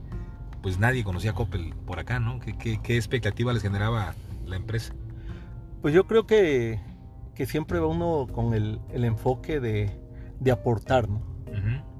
pues 0.62 0.77
nadie 0.77 1.03
conocía 1.03 1.34
Coppel 1.34 1.74
por 1.86 2.00
acá, 2.00 2.19
¿no? 2.19 2.39
¿Qué, 2.39 2.57
qué, 2.57 2.81
qué 2.81 2.98
expectativa 2.98 3.53
les 3.53 3.62
generaba 3.62 4.13
la 4.45 4.57
empresa? 4.57 4.93
Pues 5.81 5.93
yo 5.93 6.05
creo 6.05 6.27
que, 6.27 6.79
que 7.34 7.45
siempre 7.45 7.79
va 7.79 7.88
uno 7.88 8.27
con 8.31 8.53
el, 8.53 8.79
el 8.91 9.05
enfoque 9.05 9.60
de, 9.62 9.98
de, 10.39 10.51
aportar, 10.51 11.07
¿no? 11.07 11.22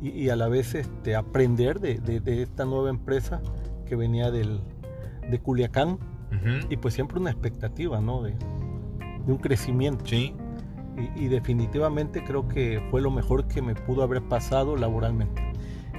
Y, 0.02 0.10
y, 0.10 0.30
a 0.30 0.36
la 0.36 0.48
vez 0.48 0.76
este, 0.76 1.16
aprender 1.16 1.80
de, 1.80 2.00
de, 2.00 2.42
esta 2.42 2.66
nueva 2.66 2.90
empresa 2.90 3.42
que 3.86 3.96
venía 3.96 4.32
del, 4.32 4.62
de 5.30 5.40
Culiacán. 5.40 6.00
Y 6.70 6.76
pues 6.78 6.94
siempre 6.94 7.18
una 7.18 7.32
expectativa, 7.32 8.02
¿no? 8.02 8.22
De, 8.22 8.36
un 9.26 9.38
crecimiento. 9.38 10.06
Sí. 10.06 10.36
Y, 11.16 11.26
y, 11.26 11.28
definitivamente 11.30 12.24
creo 12.24 12.48
que 12.48 12.86
fue 12.92 13.02
lo 13.02 13.10
mejor 13.10 13.48
que 13.48 13.62
me 13.62 13.74
pudo 13.74 14.04
haber 14.04 14.22
pasado 14.22 14.76
laboralmente. 14.76 15.42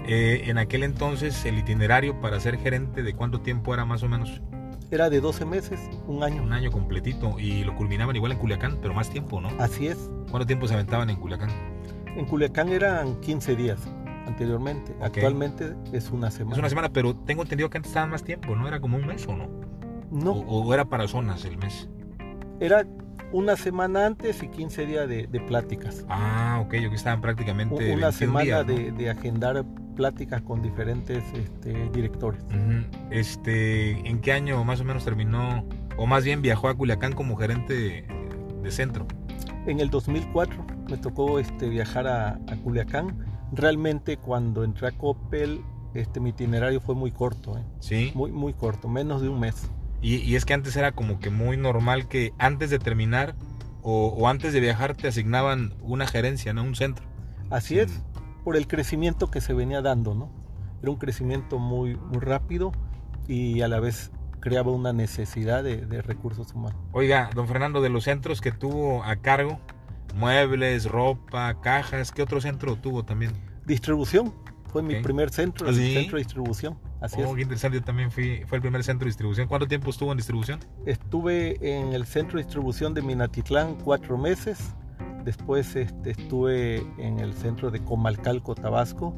Eh, 0.07 0.45
en 0.47 0.59
aquel 0.59 0.83
entonces, 0.85 1.45
el 1.47 1.59
itinerario 1.59 2.21
para 2.21 2.39
ser 2.39 2.59
gerente, 2.59 3.03
¿de 3.03 3.15
cuánto 3.15 3.41
tiempo 3.41 3.75
era 3.75 3.85
más 3.85 4.03
o 4.03 4.09
menos? 4.09 4.41
era 4.91 5.11
de 5.11 5.21
12 5.21 5.45
meses, 5.45 5.81
un 6.07 6.23
año. 6.23 6.43
Un 6.43 6.53
año 6.53 6.71
completito 6.71 7.39
y 7.39 7.65
lo 7.65 7.75
culminaban 7.75 8.15
igual 8.15 8.33
en 8.33 8.39
Culiacán, 8.39 8.79
pero 8.81 8.95
más 8.95 9.11
tiempo, 9.11 9.41
¿no? 9.41 9.49
Así 9.59 9.89
es. 9.89 10.11
¿Cuánto 10.31 10.47
tiempo 10.47 10.69
se 10.69 10.75
aventaban 10.75 11.11
en 11.11 11.17
Culiacán? 11.17 11.51
En 12.17 12.25
Culiacán 12.25 12.71
eran 12.71 13.21
15 13.21 13.57
días 13.57 13.79
anteriormente. 14.27 14.95
Actualmente 15.03 15.75
es 15.93 16.11
una 16.11 16.31
semana. 16.31 16.55
Es 16.55 16.59
una 16.59 16.69
semana, 16.71 16.89
pero 16.91 17.15
tengo 17.15 17.43
entendido 17.43 17.69
que 17.69 17.77
antes 17.77 17.91
estaban 17.91 18.11
más 18.11 18.25
tiempo, 18.25 18.57
¿no? 18.57 18.67
Era 18.67 18.81
como 18.81 18.97
un 18.97 19.07
mes 19.07 19.27
o 19.29 19.37
no. 19.37 19.49
No. 20.11 20.33
O, 20.33 20.73
era 20.73 20.87
para 20.87 21.07
zonas 21.07 21.45
el 21.45 21.59
mes. 21.59 21.91
Era 22.59 22.87
una 23.33 23.57
semana 23.57 24.07
antes 24.07 24.43
y 24.43 24.49
15 24.49 24.87
días 24.87 25.09
de, 25.09 25.27
de 25.27 25.41
pláticas. 25.41 26.07
Ah, 26.09 26.63
ok, 26.65 26.75
yo 26.77 26.89
que 26.89 26.97
estaban 26.97 27.21
prácticamente. 27.21 27.75
Una 27.75 28.11
21 28.11 28.13
semana 28.13 28.45
días, 28.45 28.67
¿no? 28.67 28.73
de, 28.73 28.93
de 28.93 29.11
agendar 29.11 29.65
pláticas 29.95 30.41
con 30.41 30.63
diferentes 30.63 31.23
este, 31.35 31.91
directores. 31.91 32.43
Este, 33.11 34.09
¿en 34.09 34.21
qué 34.21 34.33
año 34.33 34.65
más 34.65 34.81
o 34.81 34.85
menos 34.85 35.05
terminó, 35.05 35.67
o 35.99 36.07
más 36.07 36.25
bien 36.25 36.41
viajó 36.41 36.69
a 36.69 36.75
Culiacán 36.75 37.13
como 37.13 37.37
gerente 37.37 37.75
de, 37.75 38.05
de 38.63 38.71
centro? 38.71 39.07
En 39.67 39.81
el 39.81 39.91
2004 39.91 40.76
me 40.89 40.97
tocó 40.97 41.39
este, 41.39 41.69
viajar 41.69 42.07
a, 42.07 42.31
a 42.49 42.57
Culiacán. 42.63 43.19
Realmente 43.53 44.17
cuando 44.17 44.65
entré 44.65 44.89
a 44.89 44.93
Coppel, 44.93 45.61
este, 45.95 46.21
mi 46.21 46.31
itinerario 46.31 46.81
fue 46.81 46.95
muy 46.95 47.11
corto, 47.11 47.57
¿eh? 47.59 47.65
Sí. 47.81 48.13
muy, 48.15 48.33
muy 48.33 48.53
corto, 48.53 48.89
menos 48.89 49.23
de 49.23 49.29
un 49.29 49.41
mes. 49.41 49.69
Y, 50.03 50.17
y 50.17 50.37
es 50.37 50.45
que 50.45 50.55
antes 50.55 50.77
era 50.77 50.93
como 50.93 51.19
que 51.21 51.31
muy 51.31 51.57
normal 51.57 52.07
que 52.09 52.33
antes 52.39 52.71
de 52.71 52.79
terminar 52.79 53.35
o, 53.83 54.09
o 54.09 54.29
antes 54.29 54.53
de 54.53 54.61
viajar 54.61 54.95
te 54.95 55.09
asignaban 55.09 55.75
una 55.81 56.07
gerencia, 56.07 56.53
¿no? 56.53 56.63
Un 56.65 56.75
centro. 56.75 57.07
Así 57.51 57.75
Sí. 57.75 57.81
es, 57.81 58.03
por 58.45 58.57
el 58.57 58.67
crecimiento 58.67 59.31
que 59.31 59.41
se 59.41 59.55
venía 59.55 59.81
dando, 59.83 60.15
¿no? 60.15 60.31
Era 60.83 60.91
un 60.91 60.99
crecimiento 60.99 61.59
muy, 61.59 61.97
muy 61.97 62.19
rápido 62.19 62.73
y 63.27 63.63
a 63.63 63.69
la 63.69 63.81
vez 63.81 64.11
creaba 64.41 64.71
una 64.71 64.93
necesidad 64.93 65.65
de, 65.65 65.79
de 65.87 66.03
recursos 66.03 66.53
humanos. 66.53 66.79
Oiga, 66.93 67.31
don 67.35 67.49
Fernando, 67.49 67.81
de 67.81 67.89
los 67.89 68.05
centros 68.05 68.41
que 68.41 68.53
tuvo 68.53 69.03
a 69.03 69.17
cargo, 69.17 69.59
muebles, 70.17 70.87
ropa, 70.87 71.61
cajas, 71.61 72.11
¿qué 72.11 72.23
otro 72.23 72.41
centro 72.41 72.77
tuvo 72.77 73.05
también? 73.05 73.33
Distribución, 73.67 74.35
fue 74.73 74.83
mi 74.83 75.01
primer 75.03 75.31
centro, 75.31 75.67
¿Ah, 75.67 75.71
el 75.71 75.77
sí? 75.77 75.95
centro 75.95 76.17
de 76.17 76.25
distribución. 76.25 76.79
Así 77.01 77.21
oh, 77.21 77.29
es. 77.29 77.35
qué 77.35 77.43
interesante, 77.43 77.79
yo 77.79 77.85
también 77.85 78.11
fui, 78.11 78.43
fue 78.47 78.57
el 78.57 78.63
primer 78.63 78.83
centro 78.83 79.05
de 79.05 79.11
distribución. 79.11 79.47
¿Cuánto 79.49 79.67
tiempo 79.69 79.91
estuvo 79.91 80.11
en 80.11 80.17
distribución? 80.17 80.61
Estuve 80.87 81.59
en 81.61 81.93
el 81.93 82.07
centro 82.07 82.39
de 82.39 82.45
distribución 82.45 82.95
de 82.95 83.03
Minatitlán 83.03 83.75
cuatro 83.77 84.17
meses. 84.17 84.75
Después 85.27 85.75
este, 85.77 86.13
estuve 86.13 86.77
en 86.99 87.19
el 87.19 87.35
centro 87.35 87.71
de 87.73 87.81
Comalcalco, 87.85 88.55
Tabasco. 88.55 89.15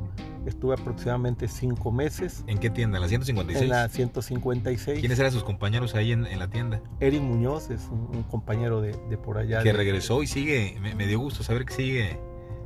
Estuve 0.47 0.73
aproximadamente 0.75 1.47
cinco 1.49 1.93
meses. 1.93 2.43
¿En 2.47 2.57
qué 2.59 2.71
tienda? 2.71 2.99
¿La 2.99 3.09
156? 3.09 3.63
En 3.63 3.69
la 3.69 3.89
156. 3.91 5.01
¿Quiénes 5.01 5.19
eran 5.19 5.31
sus 5.33 5.45
compañeros 5.45 5.95
ahí 5.95 6.13
en, 6.13 6.25
en 6.27 6.39
la 6.39 6.49
tienda? 6.49 6.81
Eric 7.01 7.21
Muñoz 7.21 7.69
es 7.71 7.89
un, 7.91 8.09
un 8.17 8.23
compañero 8.23 8.81
de, 8.81 8.97
de 9.11 9.19
por 9.19 9.37
allá. 9.37 9.59
Que 9.63 9.69
de- 9.73 9.77
regresó 9.77 10.23
y 10.23 10.27
sigue, 10.27 10.79
me, 10.81 10.95
me 10.95 11.07
dio 11.07 11.21
gusto 11.21 11.43
saber 11.43 11.67
que 11.67 11.75
sigue 11.75 12.19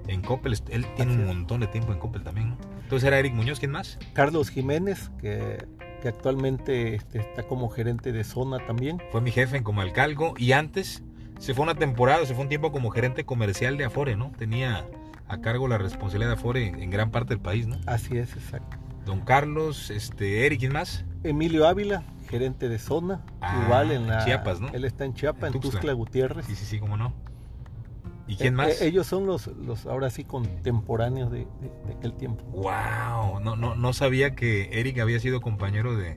en 0.07 0.23
Coppel. 0.23 0.55
Él 0.71 0.87
tiene 0.95 1.13
un 1.13 1.27
montón 1.27 1.61
de 1.61 1.67
tiempo 1.67 1.93
en 1.93 1.99
Coppel 1.99 2.23
también, 2.23 2.51
¿no? 2.51 2.57
Entonces 2.85 3.07
era 3.09 3.19
Eric 3.19 3.35
Muñoz, 3.35 3.59
¿quién 3.59 3.73
más? 3.73 3.99
Carlos 4.13 4.51
Jiménez, 4.51 5.11
que, 5.21 5.67
que 6.03 6.09
actualmente 6.09 6.95
este, 6.95 7.19
está 7.19 7.43
como 7.43 7.69
gerente 7.71 8.13
de 8.13 8.23
zona 8.23 8.65
también. 8.67 9.03
Fue 9.11 9.21
mi 9.21 9.33
jefe 9.33 9.57
en 9.57 9.65
Comalcalco 9.65 10.35
y 10.39 10.53
antes 10.53 11.03
se 11.43 11.55
fue 11.55 11.65
una 11.65 11.75
temporada, 11.75 12.25
se 12.25 12.35
fue 12.35 12.45
un 12.45 12.49
tiempo 12.49 12.71
como 12.71 12.91
gerente 12.91 13.25
comercial 13.25 13.77
de 13.77 13.85
Afore, 13.85 14.15
¿no? 14.17 14.31
Tenía 14.39 14.87
a 15.29 15.41
cargo 15.41 15.67
la 15.67 15.77
responsabilidad 15.79 16.31
de 16.31 16.37
Afore 16.37 16.67
en, 16.69 16.81
en 16.83 16.91
gran 16.91 17.11
parte 17.11 17.31
del 17.31 17.41
país, 17.41 17.67
¿no? 17.67 17.79
Así 17.87 18.17
es, 18.17 18.33
exacto. 18.37 18.77
Don 19.05 19.21
Carlos, 19.23 19.91
este, 19.91 20.47
Eric, 20.47 20.61
¿quién 20.61 20.73
más? 20.73 21.05
Emilio 21.25 21.67
Ávila, 21.67 22.05
gerente 22.29 22.69
de 22.69 22.79
zona. 22.79 23.23
Ah, 23.41 23.61
igual 23.65 23.91
en 23.91 24.07
la. 24.07 24.25
Chiapas, 24.25 24.61
¿no? 24.61 24.69
Él 24.69 24.85
está 24.85 25.05
en 25.05 25.15
Chiapas, 25.15 25.43
En 25.51 25.55
en 25.57 25.61
Tuxtla. 25.61 25.71
Tuxtla 25.81 25.93
Gutiérrez. 25.95 26.47
Sí, 26.47 26.55
sí, 26.55 26.65
sí, 26.65 26.79
cómo 26.79 26.97
no. 26.97 27.13
¿Y 28.29 28.37
quién 28.37 28.55
Eh, 28.55 28.57
más? 28.57 28.81
eh, 28.81 28.87
ellos 28.87 29.09
son 29.09 29.27
los, 29.27 29.49
los 29.49 29.87
ahora 29.87 30.09
sí 30.11 30.23
contemporáneos 30.23 31.33
de, 31.33 31.39
de- 31.41 31.73
de 31.89 31.95
aquel 31.97 32.13
tiempo. 32.15 32.45
Wow, 32.53 33.41
no, 33.41 33.57
no, 33.57 33.75
no 33.75 33.93
sabía 33.93 34.37
que 34.37 34.71
Eric 34.79 35.01
había 35.01 35.19
sido 35.19 35.41
compañero 35.41 35.97
de 35.97 36.17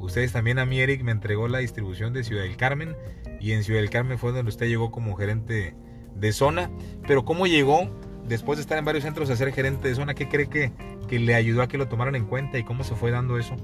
ustedes. 0.00 0.32
También 0.32 0.58
a 0.58 0.66
mí 0.66 0.80
Eric 0.80 1.02
me 1.02 1.12
entregó 1.12 1.48
la 1.48 1.58
distribución 1.58 2.12
de 2.12 2.24
Ciudad 2.24 2.42
del 2.42 2.56
Carmen 2.56 2.96
y 3.40 3.52
en 3.52 3.64
Ciudad 3.64 3.80
del 3.80 3.90
Carmen 3.90 4.18
fue 4.18 4.32
donde 4.32 4.48
usted 4.48 4.66
llegó 4.66 4.90
como 4.90 5.14
gerente 5.16 5.74
de 6.14 6.32
zona. 6.32 6.70
Pero 7.06 7.24
¿cómo 7.24 7.46
llegó 7.46 7.88
después 8.26 8.58
de 8.58 8.62
estar 8.62 8.78
en 8.78 8.84
varios 8.84 9.04
centros 9.04 9.30
a 9.30 9.36
ser 9.36 9.52
gerente 9.52 9.88
de 9.88 9.94
zona? 9.94 10.14
¿Qué 10.14 10.28
cree 10.28 10.48
que, 10.48 10.72
que 11.08 11.18
le 11.18 11.34
ayudó 11.34 11.62
a 11.62 11.68
que 11.68 11.78
lo 11.78 11.88
tomaran 11.88 12.14
en 12.14 12.26
cuenta 12.26 12.58
y 12.58 12.64
cómo 12.64 12.84
se 12.84 12.94
fue 12.94 13.10
dando 13.10 13.38
eso? 13.38 13.56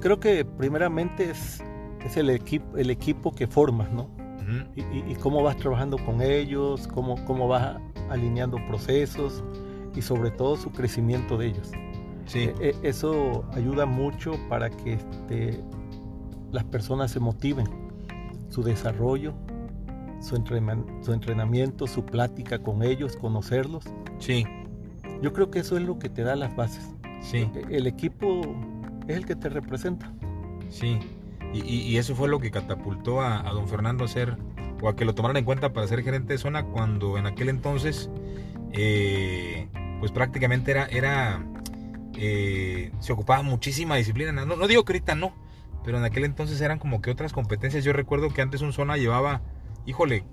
Creo 0.00 0.20
que 0.20 0.44
primeramente 0.44 1.30
es, 1.30 1.62
es 2.04 2.16
el, 2.16 2.30
equipo, 2.30 2.76
el 2.76 2.90
equipo 2.90 3.34
que 3.34 3.46
formas, 3.46 3.90
¿no? 3.90 4.10
Y- 4.76 5.12
y 5.12 5.14
cómo 5.16 5.42
vas 5.42 5.56
trabajando 5.56 5.96
con 5.96 6.20
ellos, 6.20 6.86
cómo, 6.88 7.24
cómo 7.24 7.48
vas 7.48 7.78
alineando 8.10 8.58
procesos 8.68 9.42
y 9.96 10.02
sobre 10.02 10.30
todo 10.30 10.56
su 10.58 10.70
crecimiento 10.70 11.38
de 11.38 11.46
ellos. 11.46 11.70
Sí, 12.26 12.40
Eh, 12.44 12.54
eh, 12.60 12.74
eso 12.82 13.44
ayuda 13.54 13.86
mucho 13.86 14.32
para 14.48 14.70
que 14.70 14.94
este, 14.94 15.60
las 16.52 16.64
personas 16.64 17.10
se 17.10 17.20
motiven, 17.20 17.66
su 18.48 18.62
desarrollo, 18.62 19.34
su, 20.20 20.36
su 21.02 21.12
entrenamiento, 21.12 21.86
su 21.86 22.04
plática 22.04 22.58
con 22.58 22.82
ellos, 22.82 23.16
conocerlos. 23.16 23.84
sí, 24.18 24.46
Yo 25.22 25.32
creo 25.32 25.50
que 25.50 25.58
eso 25.60 25.76
es 25.76 25.82
lo 25.82 25.98
que 25.98 26.08
te 26.08 26.22
da 26.22 26.34
las 26.36 26.54
bases. 26.56 26.90
sí, 27.20 27.48
Eh, 27.54 27.64
El 27.70 27.86
equipo 27.86 28.40
es 29.06 29.16
el 29.16 29.26
que 29.26 29.36
te 29.36 29.48
representa. 29.48 30.10
sí. 30.68 30.98
Y, 31.52 31.58
y- 31.60 31.82
y 31.82 31.96
eso 31.98 32.16
fue 32.16 32.28
lo 32.28 32.40
que 32.40 32.50
catapultó 32.50 33.20
a, 33.20 33.48
a 33.48 33.52
don 33.52 33.68
Fernando 33.68 34.02
a 34.04 34.08
ser, 34.08 34.36
o 34.82 34.88
a 34.88 34.96
que 34.96 35.04
lo 35.04 35.14
tomaran 35.14 35.36
en 35.36 35.44
cuenta 35.44 35.72
para 35.72 35.86
ser 35.86 36.02
gerente 36.02 36.32
de 36.32 36.38
zona 36.38 36.64
cuando 36.64 37.16
en 37.16 37.26
aquel 37.26 37.48
entonces, 37.48 38.10
eh, 38.72 39.68
pues 40.00 40.10
prácticamente 40.10 40.72
era, 40.72 40.86
era 40.86 41.44
eh, 42.16 42.92
se 43.00 43.12
ocupaba 43.12 43.42
muchísima 43.42 43.96
disciplina. 43.96 44.32
No, 44.32 44.44
no 44.56 44.66
digo 44.66 44.84
que 44.84 44.92
ahorita 44.92 45.14
no, 45.14 45.34
pero 45.84 45.98
en 45.98 46.04
aquel 46.04 46.24
entonces 46.24 46.60
eran 46.60 46.78
como 46.78 47.00
que 47.02 47.10
otras 47.10 47.32
competencias. 47.32 47.84
Yo 47.84 47.92
recuerdo 47.92 48.28
que 48.30 48.42
antes 48.42 48.60
un 48.62 48.72
zona 48.72 48.96
llevaba, 48.96 49.42
híjole, 49.86 50.24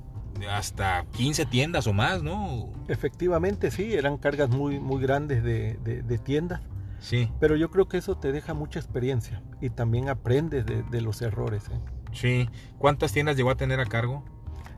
hasta 0.49 1.05
15 1.11 1.45
tiendas 1.45 1.87
o 1.87 1.93
más, 1.93 2.23
¿no? 2.23 2.69
Efectivamente, 2.87 3.69
sí, 3.71 3.93
eran 3.93 4.17
cargas 4.17 4.49
muy, 4.49 4.79
muy 4.79 5.01
grandes 5.01 5.43
de, 5.43 5.77
de- 5.83 6.01
de 6.03 6.17
tiendas, 6.17 6.61
Sí, 6.99 7.29
pero 7.39 7.55
yo 7.55 7.71
creo 7.71 7.87
que 7.87 7.97
eso 7.97 8.15
te 8.15 8.31
deja 8.31 8.53
mucha 8.53 8.79
experiencia 8.79 9.41
y 9.59 9.71
también 9.71 10.07
aprendes 10.07 10.65
de, 10.67 10.83
de 10.83 11.01
los 11.01 11.21
errores. 11.23 11.63
¿eh? 11.69 11.79
sí. 12.13 12.49
¿Cuántas 12.77 13.11
tiendas 13.11 13.35
llegó 13.35 13.49
a 13.49 13.55
tener 13.55 13.79
a 13.79 13.85
cargo? 13.87 14.23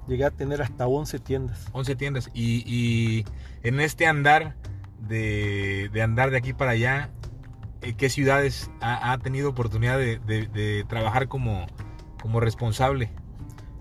Llegué 0.07 0.23
a 0.25 0.31
tener 0.31 0.61
hasta 0.61 0.87
11 0.87 1.19
tiendas. 1.19 1.65
11 1.73 1.95
tiendas. 1.97 2.29
Y, 2.33 2.63
y 2.65 3.25
en 3.61 3.79
este 3.81 4.05
andar 4.07 4.55
de, 5.07 5.89
de 5.93 6.01
andar 6.01 6.31
de 6.31 6.37
aquí 6.37 6.53
para 6.53 6.71
allá, 6.71 7.09
eh, 7.81 7.93
¿qué 7.95 8.09
ciudades 8.09 8.69
ha, 8.81 9.11
ha 9.11 9.17
tenido 9.17 9.49
oportunidad 9.49 9.97
de, 9.97 10.19
de- 10.19 10.47
de 10.47 10.85
trabajar 10.87 11.27
como, 11.27 11.65
como 12.21 12.39
responsable? 12.39 13.09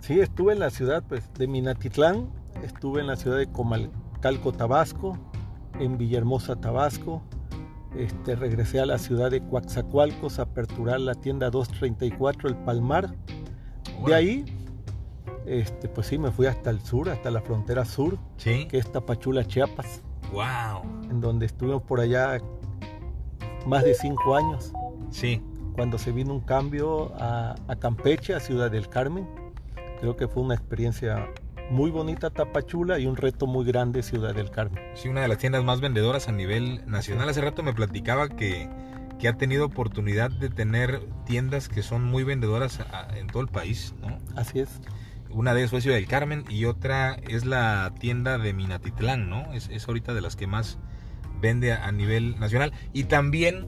Sí, 0.00 0.20
estuve 0.20 0.52
en 0.52 0.58
la 0.58 0.70
ciudad 0.70 1.04
pues, 1.08 1.32
de 1.34 1.46
Minatitlán, 1.46 2.28
estuve 2.64 3.00
en 3.00 3.06
la 3.06 3.16
ciudad 3.16 3.38
de 3.38 3.46
Comalcalco, 3.50 4.52
Tabasco, 4.52 5.16
en 5.78 5.96
Villahermosa, 5.98 6.56
Tabasco. 6.56 7.22
Este, 7.96 8.34
regresé 8.36 8.80
a 8.80 8.86
la 8.86 8.96
ciudad 8.98 9.30
de 9.30 9.42
Coaxacualcos 9.46 10.38
a 10.38 10.42
aperturar 10.42 10.98
la 11.00 11.14
tienda 11.14 11.50
234, 11.50 12.48
el 12.48 12.56
Palmar. 12.56 13.14
De 14.06 14.14
ahí, 14.14 14.44
este, 15.46 15.88
pues 15.88 16.06
sí, 16.06 16.18
me 16.18 16.30
fui 16.32 16.46
hasta 16.46 16.70
el 16.70 16.80
sur, 16.80 17.10
hasta 17.10 17.30
la 17.30 17.42
frontera 17.42 17.84
sur, 17.84 18.18
Sí. 18.38 18.66
que 18.66 18.78
es 18.78 18.90
Tapachula, 18.90 19.44
Chiapas, 19.44 20.02
Wow. 20.32 20.82
en 21.10 21.20
donde 21.20 21.46
estuvimos 21.46 21.82
por 21.82 22.00
allá 22.00 22.38
más 23.66 23.84
de 23.84 23.94
cinco 23.94 24.34
años, 24.36 24.72
Sí. 25.10 25.40
cuando 25.74 25.98
se 25.98 26.10
vino 26.12 26.32
un 26.32 26.40
cambio 26.40 27.12
a, 27.16 27.54
a 27.68 27.76
Campeche, 27.76 28.34
a 28.34 28.40
Ciudad 28.40 28.70
del 28.70 28.88
Carmen. 28.88 29.26
Creo 30.00 30.16
que 30.16 30.26
fue 30.26 30.42
una 30.42 30.54
experiencia 30.54 31.28
muy 31.70 31.90
bonita 31.90 32.28
Tapachula 32.30 32.98
y 32.98 33.06
un 33.06 33.16
reto 33.16 33.46
muy 33.46 33.64
grande 33.64 34.02
Ciudad 34.02 34.34
del 34.34 34.50
Carmen. 34.50 34.82
Sí, 34.94 35.08
una 35.08 35.20
de 35.20 35.28
las 35.28 35.38
tiendas 35.38 35.62
más 35.64 35.80
vendedoras 35.80 36.28
a 36.28 36.32
nivel 36.32 36.82
nacional. 36.90 37.28
Hace 37.28 37.40
rato 37.40 37.62
me 37.62 37.72
platicaba 37.72 38.28
que, 38.28 38.68
que 39.20 39.28
ha 39.28 39.36
tenido 39.36 39.66
oportunidad 39.66 40.30
de 40.30 40.50
tener 40.50 41.00
tiendas 41.24 41.68
que 41.68 41.82
son 41.82 42.02
muy 42.04 42.24
vendedoras 42.24 42.80
a- 42.80 43.16
en 43.16 43.28
todo 43.28 43.42
el 43.42 43.48
país, 43.48 43.94
¿no? 44.00 44.18
Así 44.34 44.58
es. 44.60 44.80
Una 45.34 45.54
de 45.54 45.60
ellas 45.60 45.70
fue 45.70 45.80
Ciudad 45.80 45.96
del 45.96 46.06
Carmen 46.06 46.44
y 46.48 46.66
otra 46.66 47.16
es 47.28 47.46
la 47.46 47.92
tienda 47.98 48.36
de 48.38 48.52
Minatitlán, 48.52 49.30
¿no? 49.30 49.52
Es, 49.54 49.88
ahorita 49.88 50.12
de 50.12 50.20
las 50.20 50.36
que 50.36 50.46
más 50.46 50.78
vende 51.40 51.72
a, 51.72 51.90
nivel 51.90 52.38
nacional. 52.38 52.72
Y 52.92 53.04
también 53.04 53.66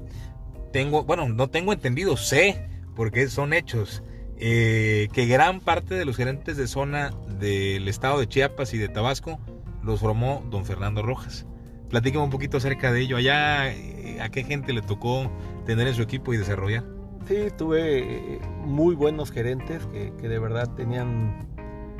tengo, 0.72 1.04
bueno, 1.04 1.28
no 1.28 1.48
tengo 1.48 1.72
entendido, 1.72 2.16
sé, 2.16 2.68
porque 2.94 3.28
son 3.28 3.54
hechos, 3.54 4.02
eh, 4.36 5.08
que 5.12 5.26
gran 5.26 5.60
parte 5.60 5.94
de 5.94 6.04
los 6.04 6.16
gerentes 6.16 6.56
de 6.56 6.66
zona 6.66 7.12
del 7.38 7.88
estado 7.88 8.20
de 8.20 8.28
Chiapas 8.28 8.74
y 8.74 8.78
de 8.78 8.88
Tabasco 8.88 9.40
los 9.82 10.00
formó 10.00 10.44
don 10.50 10.66
Fernando 10.66 11.02
Rojas. 11.02 11.46
Platíqueme 11.88 12.24
un 12.24 12.30
poquito 12.30 12.58
acerca 12.58 12.92
de 12.92 13.00
ello. 13.00 13.16
Allá, 13.16 13.72
eh, 13.72 14.18
¿a 14.20 14.28
qué 14.28 14.44
gente 14.44 14.72
le 14.72 14.82
tocó 14.82 15.30
tener 15.64 15.86
en 15.86 15.94
su 15.94 16.02
equipo 16.02 16.34
y 16.34 16.36
desarrollar? 16.36 16.84
Sí, 17.26 17.36
tuve 17.56 18.00
eh, 18.00 18.40
muy 18.64 18.94
buenos 18.94 19.30
gerentes 19.30 19.86
que 19.86 20.28
de 20.28 20.38
verdad 20.38 20.68
tenían 20.74 21.53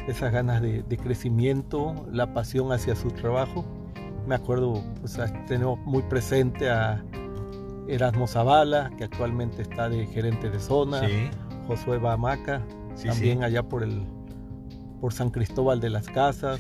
esas 0.09 0.33
ganas 0.33 0.61
de, 0.63 0.83
de 0.83 0.97
crecimiento, 0.97 2.07
la 2.13 2.33
pasión 2.35 2.73
hacia 2.73 2.95
su 2.95 3.11
trabajo. 3.11 3.65
Me 4.27 4.35
acuerdo, 4.35 4.83
pues 5.01 5.19
tenemos 5.47 5.79
muy 5.81 6.03
presente 6.03 6.71
a 6.71 7.05
Erasmo 7.89 8.27
Zavala, 8.27 8.91
que 8.97 9.05
actualmente 9.05 9.63
está 9.63 9.89
de 9.89 10.07
gerente 10.07 10.51
de 10.51 10.59
zona, 10.59 11.01
Sí, 11.07 11.29
Josué 11.67 11.99
Bamaca, 11.99 12.63
sí, 12.95 13.09
también 13.09 13.39
sí. 13.39 13.45
allá 13.45 13.63
por 13.63 13.83
el 13.83 14.03
por 15.01 15.13
San 15.13 15.29
Cristóbal 15.31 15.81
de 15.81 15.91
las 15.91 16.07
Casas, 16.09 16.59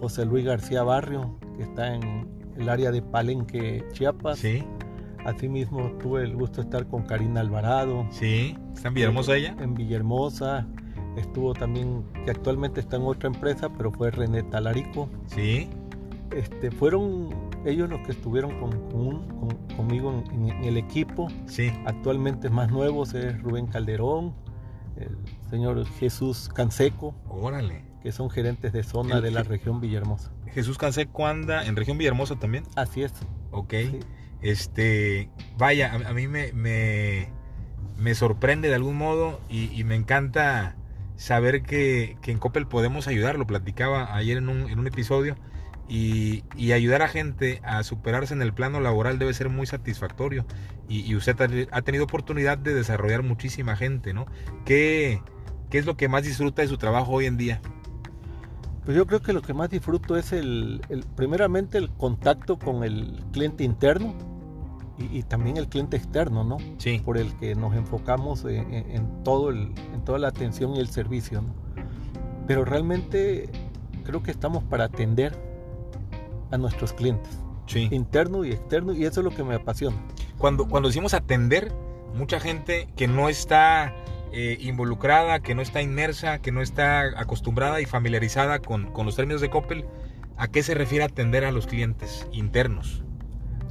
José 0.00 0.26
Luis 0.26 0.44
García 0.44 0.82
Barrio, 0.82 1.38
que 1.56 1.62
está 1.62 1.94
en 1.94 2.28
el 2.58 2.68
área 2.68 2.90
de 2.90 3.00
Palenque, 3.00 3.84
Chiapas. 3.92 4.38
Asimismo 5.24 5.90
tuve 5.98 6.24
el 6.24 6.34
gusto 6.36 6.56
de 6.56 6.62
estar 6.62 6.86
con 6.86 7.02
Karina 7.04 7.40
Alvarado. 7.40 8.06
sí. 8.10 8.56
¿Está 8.74 8.88
en 8.88 8.94
Villahermosa 8.94 9.36
ella? 9.36 9.54
En 9.60 9.74
Villahermosa. 9.74 10.66
Estuvo 11.16 11.54
también, 11.54 12.04
que 12.24 12.30
actualmente 12.30 12.80
está 12.80 12.96
en 12.96 13.02
otra 13.02 13.28
empresa, 13.28 13.68
pero 13.76 13.90
fue 13.90 14.10
René 14.10 14.42
Talarico. 14.44 15.08
Sí, 15.26 15.68
Este, 16.34 16.70
fueron 16.70 17.30
ellos 17.66 17.90
los 17.90 18.00
que 18.06 18.12
estuvieron 18.12 18.58
con, 18.60 18.70
con 18.90 19.00
un- 19.06 19.26
con- 19.40 19.76
conmigo 19.76 20.22
en, 20.32 20.48
en 20.50 20.64
el 20.64 20.76
equipo. 20.76 21.28
sí, 21.46 21.72
Actualmente 21.86 22.48
más 22.50 22.70
nuevos 22.70 23.14
es 23.14 23.40
Rubén 23.42 23.66
Calderón, 23.66 24.34
el 24.96 25.16
señor 25.50 25.84
Jesús 25.98 26.48
Canseco, 26.54 27.14
órale. 27.28 27.82
que 28.02 28.12
son 28.12 28.30
gerentes 28.30 28.72
de 28.72 28.82
zona 28.84 29.16
El- 29.16 29.22
de 29.22 29.30
la 29.32 29.42
región 29.42 29.80
Villahermosa. 29.80 30.30
Jesús 30.52 30.78
Canseco 30.78 31.26
anda 31.26 31.66
en 31.66 31.74
región 31.76 31.98
Villahermosa 31.98 32.36
también. 32.36 32.64
Así 32.76 33.02
es. 33.02 33.12
Ok. 33.50 33.74
sí. 33.74 33.98
Este, 34.42 35.28
vaya, 35.58 35.92
a, 35.92 36.10
a 36.10 36.12
mí 36.14 36.26
me, 36.28 36.52
me, 36.52 37.28
me 37.98 38.14
sorprende 38.14 38.68
de 38.68 38.74
algún 38.74 38.96
modo 38.96 39.40
y, 39.50 39.64
y 39.78 39.84
me 39.84 39.96
encanta 39.96 40.76
saber 41.20 41.62
que, 41.62 42.16
que 42.22 42.32
en 42.32 42.38
Coppel 42.38 42.66
podemos 42.66 43.06
ayudar. 43.06 43.38
Lo 43.38 43.46
platicaba 43.46 44.14
ayer 44.16 44.38
en 44.38 44.48
un, 44.48 44.70
en 44.70 44.78
un 44.78 44.86
episodio. 44.86 45.36
Y, 45.86 46.44
y 46.56 46.70
ayudar 46.72 47.02
a 47.02 47.08
gente 47.08 47.60
a 47.64 47.82
superarse 47.82 48.32
en 48.32 48.42
el 48.42 48.52
plano 48.54 48.80
laboral 48.80 49.18
debe 49.18 49.34
ser 49.34 49.48
muy 49.48 49.66
satisfactorio. 49.66 50.46
Y, 50.88 51.00
y 51.00 51.14
usted 51.16 51.68
ha- 51.72 51.82
tenido 51.82 52.04
oportunidad 52.04 52.56
de 52.58 52.74
desarrollar 52.74 53.22
muchísima 53.22 53.76
gente, 53.76 54.14
¿no? 54.14 54.26
¿Qué, 54.64 55.20
¿Qué 55.68 55.78
es 55.78 55.86
lo 55.86 55.96
que 55.96 56.08
más 56.08 56.22
disfruta 56.22 56.62
de 56.62 56.68
su 56.68 56.78
trabajo 56.78 57.12
hoy 57.12 57.26
en 57.26 57.36
día? 57.36 57.60
Pues 58.84 58.96
yo 58.96 59.06
creo 59.06 59.20
que 59.20 59.32
lo 59.32 59.42
que 59.42 59.52
más 59.52 59.68
disfruto 59.68 60.16
es 60.16 60.32
el, 60.32 60.80
el- 60.88 61.04
primeramente 61.16 61.76
el 61.76 61.90
contacto 61.90 62.58
con 62.58 62.82
el 62.82 63.22
cliente 63.32 63.62
interno 63.64 64.14
y, 65.00 65.18
y 65.18 65.22
también 65.22 65.56
el 65.56 65.68
cliente 65.68 65.96
externo, 65.96 66.44
¿no? 66.44 66.58
Sí, 66.78 67.00
Por 67.04 67.18
el 67.18 67.34
que 67.36 67.54
nos 67.54 67.74
enfocamos 67.74 68.44
en, 68.44 68.72
en- 68.74 68.90
en 68.90 69.24
todo 69.24 69.50
el, 69.50 69.72
en 69.94 70.04
toda 70.04 70.18
la 70.18 70.28
atención 70.28 70.74
y 70.76 70.80
el 70.80 70.88
servicio, 70.88 71.42
¿no? 71.42 71.54
Pero 72.46 72.64
realmente 72.64 73.48
creo 74.04 74.22
que 74.22 74.30
estamos 74.30 74.62
para 74.64 74.84
atender 74.84 75.36
a 76.50 76.58
nuestros 76.58 76.92
clientes, 76.92 77.38
sí. 77.66 77.88
interno 77.92 78.44
y 78.44 78.50
externo, 78.50 78.92
y 78.92 79.04
eso 79.04 79.20
es 79.20 79.24
lo 79.24 79.30
que 79.30 79.44
me 79.44 79.54
apasiona. 79.54 79.96
Cuando, 80.38 80.66
cuando 80.68 80.88
decimos 80.88 81.14
atender, 81.14 81.72
mucha 82.14 82.40
gente 82.40 82.88
que 82.96 83.06
no 83.06 83.28
está 83.28 83.94
eh, 84.32 84.56
involucrada, 84.60 85.40
que 85.40 85.54
no 85.54 85.62
está 85.62 85.80
inmersa, 85.80 86.38
que 86.40 86.50
no 86.50 86.60
está 86.60 87.02
acostumbrada 87.20 87.80
y 87.80 87.84
familiarizada 87.86 88.58
con, 88.60 88.90
con 88.92 89.06
los 89.06 89.14
términos 89.16 89.40
de 89.40 89.50
Coppel, 89.50 89.84
¿a 90.36 90.48
qué 90.48 90.62
se 90.64 90.74
refiere 90.74 91.04
atender 91.04 91.44
a 91.44 91.52
los 91.52 91.66
clientes 91.68 92.26
internos? 92.32 93.04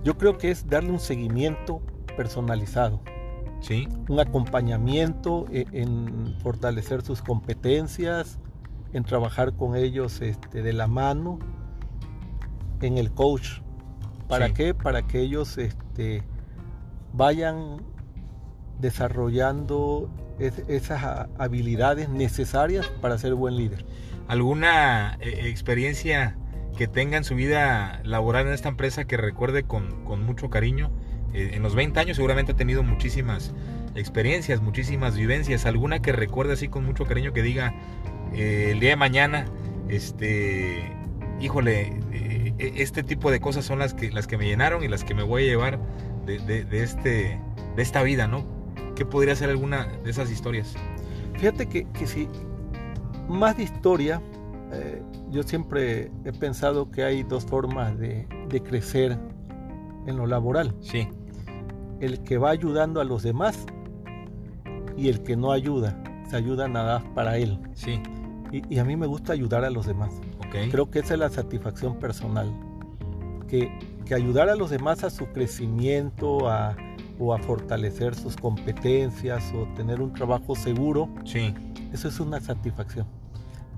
Yo 0.03 0.17
creo 0.17 0.37
que 0.37 0.51
es 0.51 0.67
darle 0.67 0.91
un 0.91 0.99
seguimiento 0.99 1.81
personalizado. 2.17 3.01
¿Sí? 3.61 3.89
un 4.07 4.21
acompañamiento 4.21 5.45
e- 5.51 5.65
en 5.73 6.33
fortalecer 6.41 7.01
sus 7.01 7.21
competencias, 7.21 8.39
en 8.93 9.03
trabajar 9.03 9.51
con 9.53 9.75
ellos 9.75 10.21
este, 10.21 10.61
de 10.63 10.71
la 10.71 10.87
mano, 10.87 11.39
en 12.81 12.97
el 12.97 13.11
coach. 13.11 13.59
¿Para 14.29 14.47
Sí. 14.47 14.53
qué? 14.53 14.73
Para 14.73 15.01
que 15.07 15.19
ellos 15.19 15.57
este, 15.57 16.23
vayan 17.11 17.81
desarrollando 18.79 20.09
es- 20.39 20.63
esas 20.69 21.27
habilidades 21.37 22.07
necesarias 22.07 22.88
para 23.01 23.17
ser 23.17 23.35
buen 23.35 23.57
líder. 23.57 23.85
¿Alguna 24.29 25.17
eh, 25.19 25.49
experiencia 25.49 26.38
que 26.77 26.88
tenga 26.88 27.17
en 27.17 27.23
su 27.23 27.36
vida 27.36 28.01
laboral 28.03 28.47
en 28.47 28.53
esta 28.53 28.69
empresa 28.69 29.05
que 29.05 29.17
recuerde 29.17 29.63
con, 29.63 30.03
con 30.05 30.23
mucho 30.25 30.49
cariño? 30.49 30.91
Eh, 31.34 31.51
en 31.53 31.62
los 31.63 31.75
20 31.75 31.99
años 31.99 32.15
seguramente 32.15 32.53
ha 32.53 32.55
tenido 32.55 32.84
muchísimas 32.84 33.53
experiencias, 33.95 34.62
muchísimas 34.62 35.15
vivencias. 35.17 35.65
¿Alguna 35.65 36.01
que 36.01 36.12
recuerde 36.12 36.53
así 36.53 36.67
con 36.69 36.86
mucho 36.86 37.05
cariño 37.05 37.34
que 37.34 37.41
diga 37.41 37.73
eh, 38.34 38.69
el 38.71 38.79
día 38.79 38.91
de 38.91 38.95
mañana, 38.95 39.45
este, 39.89 40.91
híjole, 41.41 41.93
eh, 42.12 42.53
eh, 42.58 42.73
este 42.77 43.03
tipo 43.03 43.32
de 43.32 43.39
cosas 43.39 43.65
son 43.65 43.79
las 43.79 43.93
que, 43.93 44.12
las 44.12 44.27
que 44.27 44.38
me 44.38 44.45
llenaron 44.45 44.84
y 44.84 44.88
las 44.88 45.03
que 45.03 45.13
me 45.13 45.23
voy 45.23 45.43
a 45.43 45.45
llevar 45.47 45.79
de, 46.25 46.39
de- 46.39 46.63
de 46.63 46.84
este, 46.84 47.39
de 47.75 47.82
esta 47.82 48.03
vida, 48.03 48.27
¿no? 48.27 48.45
¿Qué 48.95 49.05
podría 49.05 49.36
ser 49.36 49.49
alguna 49.49 49.86
de 50.03 50.10
esas 50.12 50.29
historias? 50.32 50.75
Fíjate 51.38 51.67
que, 51.67 51.86
que 51.93 52.05
si 52.08 52.27
más 53.27 53.58
de 53.58 53.63
historia, 53.63 54.21
eh, 54.73 55.01
yo 55.31 55.43
siempre 55.43 56.11
he 56.25 56.31
pensado 56.33 56.89
que 56.91 57.03
hay 57.03 57.23
dos 57.23 57.45
formas 57.45 57.97
de, 57.99 58.27
de 58.49 58.61
crecer 58.61 59.17
en 60.07 60.17
lo 60.17 60.25
laboral. 60.27 60.73
Sí, 60.81 61.07
El 61.99 62.19
que 62.23 62.37
va 62.37 62.49
ayudando 62.49 62.99
a 63.01 63.03
los 63.03 63.23
demás 63.23 63.65
y 64.97 65.07
el 65.09 65.21
que 65.23 65.35
no 65.35 65.51
ayuda, 65.51 66.01
se 66.29 66.35
ayuda 66.35 66.67
nada 66.67 67.03
para 67.15 67.37
él. 67.37 67.59
sí, 67.73 68.01
Y, 68.51 68.73
y 68.73 68.79
a 68.79 68.83
mí 68.85 68.95
me 68.95 69.05
gusta 69.07 69.33
ayudar 69.33 69.63
a 69.65 69.69
los 69.69 69.85
demás. 69.85 70.19
ok. 70.39 70.71
Creo 70.71 70.89
que 70.89 70.99
esa 70.99 71.13
es 71.13 71.19
la 71.19 71.29
satisfacción 71.29 71.97
personal. 71.99 72.51
Que, 73.47 73.71
que 74.05 74.13
ayudar 74.15 74.49
a 74.49 74.55
los 74.55 74.69
demás 74.69 75.03
a 75.03 75.09
su 75.09 75.25
crecimiento 75.27 76.49
a- 76.49 76.75
o 77.21 77.33
a 77.33 77.37
fortalecer 77.39 78.15
sus 78.15 78.35
competencias 78.37 79.53
o 79.53 79.67
tener 79.75 80.01
un 80.01 80.13
trabajo 80.13 80.55
seguro, 80.55 81.09
Sí, 81.25 81.53
eso 81.91 82.07
es 82.07 82.19
una 82.19 82.39
satisfacción. 82.39 83.05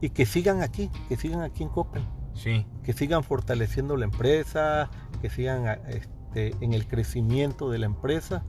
Y 0.02 0.10
que 0.10 0.26
sigan 0.26 0.62
aquí, 0.64 0.90
que 1.08 1.16
sigan 1.16 1.42
aquí 1.42 1.64
en 1.64 1.70
Coppel, 1.70 2.04
sí, 2.34 2.66
que 2.84 2.94
sigan 2.94 3.24
fortaleciendo 3.24 3.96
la 3.98 4.06
empresa, 4.06 4.90
que 5.22 5.30
sigan 5.30 5.68
a- 5.68 5.74
este, 5.90 6.56
en 6.62 6.74
el 6.74 6.88
crecimiento 6.88 7.70
de 7.70 7.78
la 7.80 7.86
empresa 7.86 8.44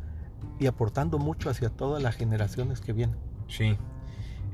y 0.59 0.67
aportando 0.67 1.19
mucho 1.19 1.51
hacia 1.51 1.69
todas 1.69 2.03
las 2.03 2.17
generaciones 2.17 2.81
que 2.81 2.93
vienen. 2.93 3.17
sí. 3.49 3.77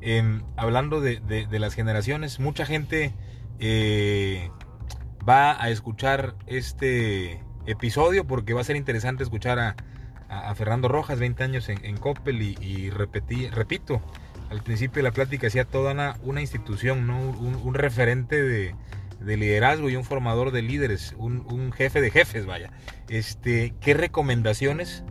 Em, 0.01 0.43
hablando 0.57 1.01
de, 1.01 1.19
de- 1.19 1.49
de 1.49 1.59
las 1.59 1.75
generaciones, 1.75 2.39
mucha 2.39 2.65
gente 2.65 3.13
eh, 3.59 4.49
va 5.29 5.61
a 5.61 5.71
escuchar 5.71 6.37
este 6.47 7.43
episodio 7.67 8.25
porque 8.25 8.55
va 8.55 8.61
a 8.61 8.65
ser 8.65 8.77
interesante 8.77 9.25
escuchar 9.25 9.59
a, 9.59 9.75
a- 10.29 10.51
a 10.51 10.55
Fernando 10.55 10.87
Rojas, 10.87 11.19
20 11.19 11.43
años 11.43 11.69
en, 11.69 11.85
en 11.85 11.97
Coppel 11.97 12.41
y, 12.43 12.57
y 12.61 12.91
repetí- 12.91 13.51
repito, 13.51 14.01
al 14.51 14.63
principio 14.63 14.97
de 14.97 15.03
la 15.03 15.13
plática 15.13 15.47
hacía 15.47 15.65
toda 15.65 16.17
una, 16.23 16.41
institución, 16.41 17.07
¿no? 17.07 17.19
un, 17.19 17.75
referente 17.75 18.43
de, 18.43 18.75
de 19.21 19.37
liderazgo 19.37 19.91
y 19.91 19.97
un 19.97 20.05
formador 20.05 20.53
de 20.53 20.63
líderes, 20.63 21.15
un, 21.19 21.73
jefe 21.73 22.01
de 22.01 22.11
jefes, 22.11 22.47
vaya. 22.47 22.71
Este, 23.09 23.75
¿Qué 23.81 23.95
recomendaciones, 23.95 25.05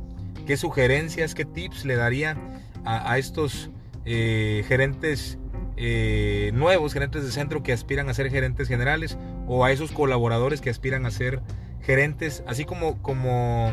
qué 0.46 0.58
sugerencias, 0.58 1.36
qué 1.36 1.46
tips 1.46 1.86
le 1.86 1.96
daría 1.96 2.38
a, 2.86 3.18
estos 3.18 3.70
eh, 4.06 4.64
gerentes 4.68 5.38
eh, 5.76 6.52
nuevos, 6.54 6.94
gerentes 6.94 7.24
de 7.26 7.32
centro 7.32 7.64
que 7.64 7.74
aspiran 7.74 8.10
a 8.10 8.14
ser 8.14 8.30
gerentes 8.30 8.68
generales 8.68 9.18
o 9.46 9.66
a 9.66 9.72
esos 9.72 9.92
colaboradores 9.92 10.62
que 10.62 10.70
aspiran 10.70 11.06
a 11.06 11.12
ser 11.12 11.42
gerentes, 11.82 12.44
así 12.48 12.66
como, 12.66 13.02
como, 13.02 13.72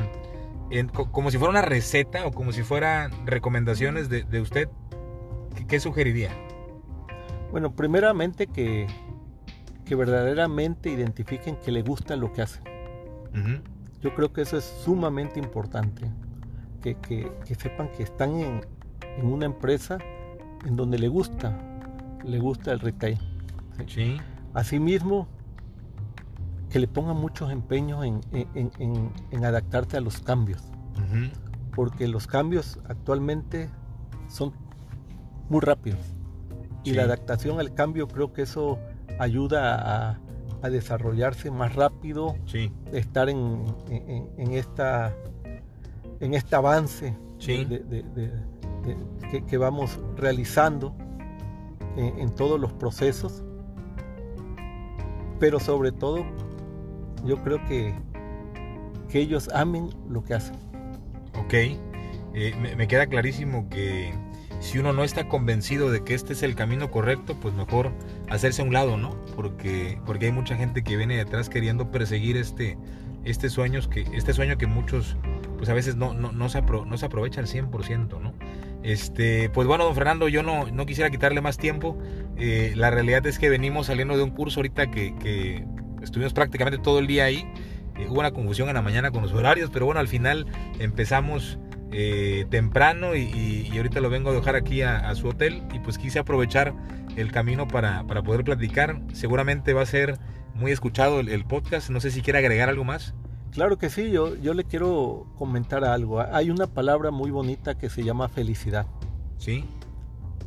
como 1.12 1.30
si 1.30 1.38
fuera 1.38 1.50
una 1.50 1.62
receta 1.62 2.26
o 2.26 2.32
como 2.32 2.52
si 2.52 2.62
fueran 2.62 3.12
recomendaciones 3.24 4.08
de 4.08 4.40
usted? 4.40 4.68
¿Qué, 5.54 5.66
qué 5.66 5.80
sugeriría? 5.80 6.30
Bueno, 7.50 7.74
primeramente 7.74 8.46
que, 8.46 8.86
que 9.84 9.94
verdaderamente 9.94 10.90
identifiquen 10.90 11.56
que 11.56 11.70
le 11.72 11.82
gusta 11.82 12.16
lo 12.16 12.32
que 12.32 12.42
hacen. 12.42 12.62
Yo 14.00 14.14
creo 14.14 14.32
que 14.32 14.42
eso 14.42 14.56
es 14.58 14.64
sumamente 14.64 15.38
importante. 15.40 16.10
Que, 16.82 16.96
que- 16.96 17.32
que 17.46 17.54
sepan 17.54 17.88
que 17.96 18.02
están 18.02 18.34
en, 18.36 18.60
en 19.18 19.26
una 19.26 19.46
empresa 19.46 19.96
en 20.66 20.76
donde 20.76 20.98
le 20.98 21.08
gusta, 21.08 21.56
le 22.24 22.38
gusta 22.38 22.72
el 22.72 22.80
retail. 22.80 23.18
Sí, 23.86 24.18
Asimismo, 24.52 25.26
que 26.70 26.78
le 26.78 26.86
pongan 26.88 27.16
muchos 27.16 27.50
empeños 27.50 28.04
en, 28.04 28.20
en- 28.32 28.70
en- 29.30 29.44
adaptarse 29.44 29.96
a 29.96 30.00
los 30.00 30.20
cambios, 30.20 30.62
porque 31.74 32.06
los 32.08 32.26
cambios 32.26 32.78
actualmente 32.88 33.68
son 34.28 34.52
muy 35.48 35.60
rápidos. 35.60 35.98
Y 36.84 36.90
Sí. 36.90 36.96
la 36.96 37.04
adaptación 37.04 37.60
al 37.60 37.72
cambio 37.74 38.08
creo 38.08 38.32
que 38.32 38.42
eso 38.42 38.78
ayuda 39.18 40.10
a, 40.10 40.20
a 40.62 40.70
desarrollarse 40.70 41.50
más 41.50 41.74
rápido, 41.74 42.36
sí, 42.46 42.70
estar 42.92 43.28
en, 43.28 43.64
en- 43.88 44.28
en 44.36 44.52
esta, 44.52 45.14
en 46.20 46.34
este 46.34 46.56
avance 46.56 47.16
Sí. 47.38 47.64
de- 47.64 47.78
de- 47.80 48.02
de- 48.02 48.28
de- 48.30 48.96
que, 49.30 49.44
que 49.46 49.56
vamos 49.58 49.98
realizando 50.16 50.94
en, 51.96 52.18
en 52.18 52.34
todos 52.34 52.60
los 52.60 52.72
procesos. 52.72 53.42
Pero 55.40 55.58
sobre 55.60 55.92
todo, 55.92 56.24
yo 57.24 57.42
creo 57.42 57.64
que, 57.66 57.94
que 59.08 59.20
ellos 59.20 59.48
amen 59.54 59.90
lo 60.08 60.22
que 60.24 60.34
hacen. 60.34 60.56
ok. 61.38 61.52
Eh, 62.36 62.52
me, 62.60 62.74
me 62.74 62.88
queda 62.88 63.06
clarísimo 63.06 63.68
que 63.68 64.12
si 64.64 64.78
uno 64.78 64.94
no 64.94 65.04
está 65.04 65.28
convencido 65.28 65.90
de 65.90 66.02
que 66.04 66.14
este 66.14 66.32
es 66.32 66.42
el 66.42 66.54
camino 66.54 66.90
correcto, 66.90 67.38
pues 67.38 67.52
mejor 67.52 67.92
hacerse 68.30 68.62
a 68.62 68.64
un 68.64 68.72
lado, 68.72 68.96
¿no? 68.96 69.10
Porque, 69.36 70.00
porque 70.06 70.26
hay 70.26 70.32
mucha 70.32 70.56
gente 70.56 70.82
que 70.82 70.96
viene 70.96 71.18
detrás 71.18 71.50
queriendo 71.50 71.90
perseguir 71.90 72.38
este, 72.38 72.78
este, 73.24 73.50
sueños 73.50 73.88
que, 73.88 74.06
este 74.14 74.32
sueño 74.32 74.56
que 74.56 74.66
muchos, 74.66 75.18
pues 75.58 75.68
a 75.68 75.74
veces 75.74 75.96
no, 75.96 76.14
no, 76.14 76.32
no, 76.32 76.48
se, 76.48 76.62
no 76.62 76.96
se 76.96 77.04
aprovecha 77.04 77.42
al 77.42 77.46
100%, 77.46 78.18
¿no? 78.22 78.32
Este, 78.82 79.50
pues 79.50 79.68
bueno, 79.68 79.84
don 79.84 79.94
Fernando, 79.94 80.28
yo 80.28 80.42
no, 80.42 80.70
no 80.70 80.86
quisiera 80.86 81.10
quitarle 81.10 81.42
más 81.42 81.58
tiempo. 81.58 81.98
Eh, 82.38 82.72
la 82.74 82.90
realidad 82.90 83.26
es 83.26 83.38
que 83.38 83.50
venimos 83.50 83.88
saliendo 83.88 84.16
de 84.16 84.22
un 84.22 84.30
curso 84.30 84.60
ahorita 84.60 84.90
que, 84.90 85.14
que 85.16 85.66
estuvimos 86.02 86.32
prácticamente 86.32 86.78
todo 86.78 87.00
el 87.00 87.06
día 87.06 87.24
ahí. 87.24 87.46
Eh, 87.98 88.06
hubo 88.08 88.20
una 88.20 88.30
confusión 88.30 88.70
en 88.70 88.76
la 88.76 88.82
mañana 88.82 89.10
con 89.10 89.20
los 89.20 89.32
horarios, 89.34 89.68
pero 89.70 89.84
bueno, 89.84 90.00
al 90.00 90.08
final 90.08 90.46
empezamos 90.78 91.58
eh, 91.96 92.44
temprano 92.50 93.14
y, 93.14 93.70
ahorita 93.76 94.00
lo 94.00 94.10
vengo 94.10 94.30
a 94.30 94.32
dejar 94.32 94.56
aquí 94.56 94.82
a, 94.82 95.14
su 95.14 95.28
hotel 95.28 95.62
y 95.72 95.78
pues 95.78 95.96
quise 95.96 96.18
aprovechar 96.18 96.74
el 97.14 97.30
camino 97.30 97.68
para, 97.68 98.04
poder 98.04 98.42
platicar. 98.42 99.00
Seguramente 99.12 99.74
va 99.74 99.82
a 99.82 99.86
ser 99.86 100.18
muy 100.54 100.72
escuchado 100.72 101.20
el, 101.20 101.44
podcast, 101.44 101.90
no 101.90 102.00
sé 102.00 102.10
si 102.10 102.20
quiere 102.20 102.40
agregar 102.40 102.68
algo 102.68 102.82
más. 102.82 103.14
Claro 103.52 103.78
que 103.78 103.90
sí, 103.90 104.10
yo, 104.10 104.34
yo 104.34 104.54
le 104.54 104.64
quiero 104.64 105.32
comentar 105.36 105.84
algo. 105.84 106.20
Hay 106.20 106.50
una 106.50 106.66
palabra 106.66 107.12
muy 107.12 107.30
bonita 107.30 107.78
que 107.78 107.88
se 107.88 108.02
llama 108.02 108.28
felicidad. 108.28 108.86
Sí. 109.38 109.64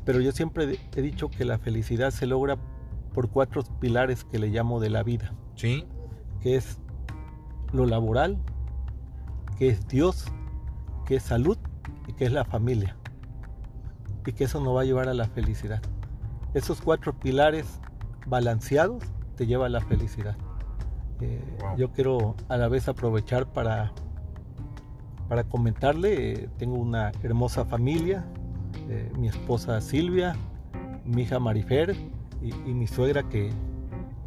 Pero 0.03 0.19
yo 0.19 0.33
siempre 0.33 0.77
he 0.97 1.01
dicho 1.01 1.29
que 1.29 1.45
la 1.45 1.59
felicidad 1.59 2.11
se 2.11 2.25
logra 2.25 2.57
por 3.13 3.29
cuatro 3.29 3.63
pilares 3.79 4.25
que 4.25 4.37
le 4.37 4.49
llamo 4.49 4.81
de 4.81 4.89
la 4.89 5.01
vida. 5.01 5.33
Sí. 5.55 5.85
Que 6.41 6.57
es 6.57 6.77
lo 7.71 7.85
laboral, 7.85 8.37
que 9.57 9.69
es 9.69 9.87
Dios, 9.87 10.29
que 11.07 11.15
es 11.15 11.23
salud 11.23 11.57
y 12.07 12.13
que 12.13 12.25
es 12.25 12.31
la 12.31 12.45
familia. 12.45 12.95
Y 14.25 14.33
que 14.33 14.43
eso 14.43 14.59
nos 14.59 14.75
va 14.75 14.81
a 14.81 14.83
llevar 14.83 15.07
a 15.07 15.13
la 15.13 15.25
felicidad. 15.25 15.81
Esos 16.53 16.81
cuatro 16.81 17.17
pilares 17.17 17.79
balanceados 18.27 19.03
te 19.37 19.47
llevan 19.47 19.67
a 19.67 19.79
la 19.79 19.81
felicidad. 19.81 20.35
Eh, 21.21 21.41
yo 21.77 21.91
quiero 21.93 22.35
a 22.49 22.57
la 22.57 22.67
vez 22.67 22.89
aprovechar 22.89 23.47
para, 23.47 23.93
para 25.29 25.45
comentarle, 25.45 26.33
eh, 26.33 26.49
tengo 26.57 26.75
una 26.75 27.11
hermosa 27.23 27.65
familia, 27.65 28.25
eh, 28.89 29.09
mi 29.17 29.29
esposa 29.29 29.79
Silvia, 29.79 30.35
mi 31.05 31.23
hija 31.23 31.39
Marifer 31.39 31.95
y, 32.41 32.51
mi 32.73 32.85
suegra 32.85 33.23
que, 33.29 33.49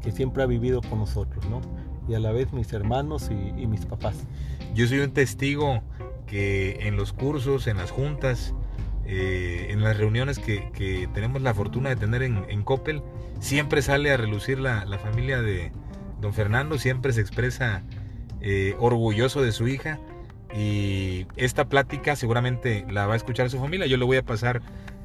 que, 0.03 0.11
siempre 0.11 0.43
ha 0.43 0.47
vivido 0.47 0.81
con 0.81 0.99
nosotros, 0.99 1.45
¿no? 1.49 1.61
Y 2.09 2.15
a 2.15 2.19
la 2.19 2.33
vez 2.33 2.53
mis 2.53 2.73
hermanos 2.73 3.31
y, 3.31 3.61
y 3.61 3.67
mis 3.67 3.87
papás. 3.87 4.17
Yo 4.75 4.87
soy 4.89 5.01
un 5.01 5.13
testigo 5.13 5.81
que 6.31 6.87
en 6.87 6.97
los 6.97 7.13
cursos, 7.13 7.67
en 7.67 7.77
las 7.77 7.91
juntas, 7.91 8.55
eh, 9.05 9.67
en 9.71 9.83
las 9.83 9.97
reuniones 9.97 10.39
que, 10.39 11.09
tenemos 11.13 11.43
la 11.43 11.53
fortuna 11.53 11.89
de 11.89 11.97
tener 11.97 12.23
en, 12.23 12.45
en 12.49 12.63
Coppel, 12.63 13.03
siempre 13.41 13.83
sale 13.83 14.13
a 14.13 14.17
relucir 14.17 14.61
la, 14.61 14.87
familia 15.03 15.43
de 15.43 15.73
don 16.21 16.33
Fernando, 16.33 16.79
siempre 16.79 17.13
se 17.13 17.21
expresa 17.21 17.83
eh, 18.41 18.77
orgulloso 18.79 19.43
de 19.43 19.51
su 19.51 19.67
hija 19.67 19.99
y 20.57 21.27
esta 21.37 21.69
plática 21.69 22.15
seguramente 22.15 22.87
la 22.89 23.07
va 23.07 23.15
a 23.15 23.17
escuchar 23.17 23.51
su 23.51 23.59
familia. 23.59 23.87
Yo 23.87 23.97
le 23.97 24.05
voy 24.05 24.19
a 24.19 24.23
pasar 24.23 24.63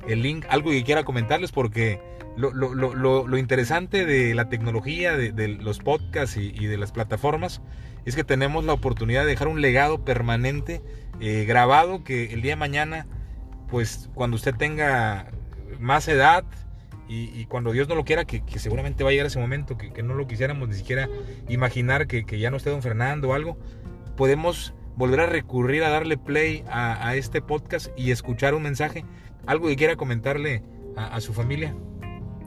el 0.07 0.21
link, 0.21 0.45
algo 0.49 0.71
que 0.71 0.83
quiera 0.83 1.03
comentarles 1.03 1.51
porque 1.51 1.99
lo, 2.37 3.37
interesante 3.37 4.05
de 4.05 4.35
la 4.35 4.49
tecnología, 4.49 5.15
de, 5.15 5.47
los 5.47 5.79
podcasts 5.79 6.37
y, 6.37 6.53
y 6.53 6.67
de 6.67 6.77
las 6.77 6.91
plataformas 6.91 7.61
es 8.05 8.15
que 8.15 8.23
tenemos 8.23 8.63
la 8.65 8.73
oportunidad 8.73 9.23
de 9.23 9.29
dejar 9.29 9.47
un 9.47 9.61
legado 9.61 10.05
permanente 10.05 10.81
eh, 11.19 11.45
grabado 11.45 12.03
que 12.03 12.33
el 12.33 12.41
día 12.41 12.51
de 12.53 12.57
mañana, 12.57 13.07
pues 13.69 14.09
cuando 14.13 14.35
usted 14.35 14.53
tenga 14.55 15.31
más 15.79 16.07
edad 16.07 16.45
y, 17.07 17.45
cuando 17.45 17.71
Dios 17.71 17.87
no 17.87 17.93
lo 17.93 18.03
quiera, 18.03 18.25
que, 18.25 18.41
seguramente 18.57 19.03
va 19.03 19.09
a 19.09 19.11
llegar 19.11 19.27
ese 19.27 19.39
momento, 19.39 19.77
que, 19.77 20.01
no 20.01 20.15
lo 20.15 20.27
quisiéramos 20.27 20.69
ni 20.69 20.75
siquiera 20.75 21.07
imaginar 21.47 22.07
que, 22.07 22.23
ya 22.39 22.49
no 22.49 22.57
esté 22.57 22.71
don 22.71 22.81
Fernando 22.81 23.29
o 23.29 23.33
algo, 23.33 23.57
podemos 24.17 24.73
volver 24.95 25.19
a 25.19 25.25
recurrir 25.27 25.83
a 25.83 25.89
darle 25.89 26.17
play 26.17 26.63
a, 26.67 27.15
este 27.15 27.41
podcast 27.41 27.87
y 27.95 28.09
escuchar 28.09 28.55
un 28.55 28.63
mensaje, 28.63 29.05
algo 29.47 29.67
que 29.67 29.75
quiera 29.75 29.95
comentarle 29.95 30.63
a, 30.95 31.19
su 31.21 31.33
familia. 31.33 31.75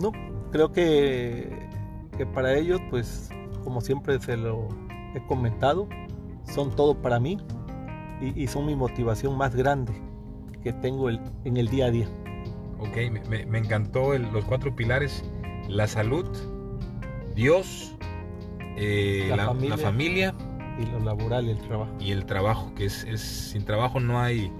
No, 0.00 0.12
creo 0.50 0.72
que, 0.72 1.68
que 2.16 2.26
para 2.26 2.54
ellos, 2.54 2.80
pues 2.90 3.30
como 3.64 3.80
siempre 3.80 4.18
se 4.20 4.36
lo 4.36 4.68
he 5.14 5.20
comentado, 5.26 5.88
son 6.44 6.74
todo 6.74 7.00
para 7.00 7.20
mí 7.20 7.38
y, 8.20 8.46
son 8.46 8.66
mi 8.66 8.74
motivación 8.74 9.36
más 9.36 9.54
grande 9.54 9.92
que 10.62 10.72
tengo 10.72 11.08
el, 11.08 11.20
en 11.44 11.56
el 11.56 11.68
día 11.68 11.86
a 11.86 11.90
día. 11.90 12.08
Ok, 12.78 12.96
me, 13.28 13.58
encantó 13.58 14.16
los 14.16 14.44
cuatro 14.44 14.74
pilares, 14.74 15.24
la 15.68 15.86
salud, 15.86 16.26
Dios, 17.34 17.96
eh, 18.76 19.26
la, 19.28 19.46
familia, 19.76 20.34
y 20.78 20.86
lo 20.86 21.00
laboral, 21.00 21.48
el 21.48 21.58
trabajo. 21.58 21.92
Y 22.00 22.12
el 22.12 22.24
trabajo, 22.24 22.72
que 22.74 22.86
es, 22.86 23.04
es 23.04 23.20
sin 23.20 23.64
trabajo 23.64 24.00
no 24.00 24.20
hay 24.20 24.52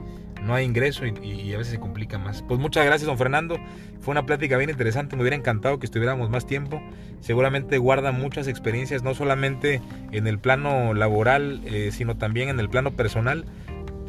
no 0.42 0.54
hay 0.54 0.64
ingreso 0.64 1.04
y, 1.06 1.52
a 1.52 1.58
veces 1.58 1.72
se 1.72 1.80
complica 1.80 2.18
más. 2.18 2.42
Pues 2.42 2.60
muchas 2.60 2.84
gracias, 2.84 3.06
don 3.06 3.18
Fernando. 3.18 3.58
Fue 4.00 4.12
una 4.12 4.26
plática 4.26 4.56
bien 4.56 4.70
interesante. 4.70 5.16
Me 5.16 5.22
hubiera 5.22 5.36
encantado 5.36 5.78
que 5.78 5.86
estuviéramos 5.86 6.30
más 6.30 6.46
tiempo. 6.46 6.82
Seguramente 7.20 7.78
guarda 7.78 8.12
muchas 8.12 8.48
experiencias, 8.48 9.02
no 9.02 9.14
solamente 9.14 9.80
en 10.12 10.26
el 10.26 10.38
plano 10.38 10.94
laboral, 10.94 11.60
eh, 11.64 11.90
sino 11.92 12.16
también 12.16 12.48
en 12.48 12.60
el 12.60 12.68
plano 12.68 12.92
personal. 12.92 13.44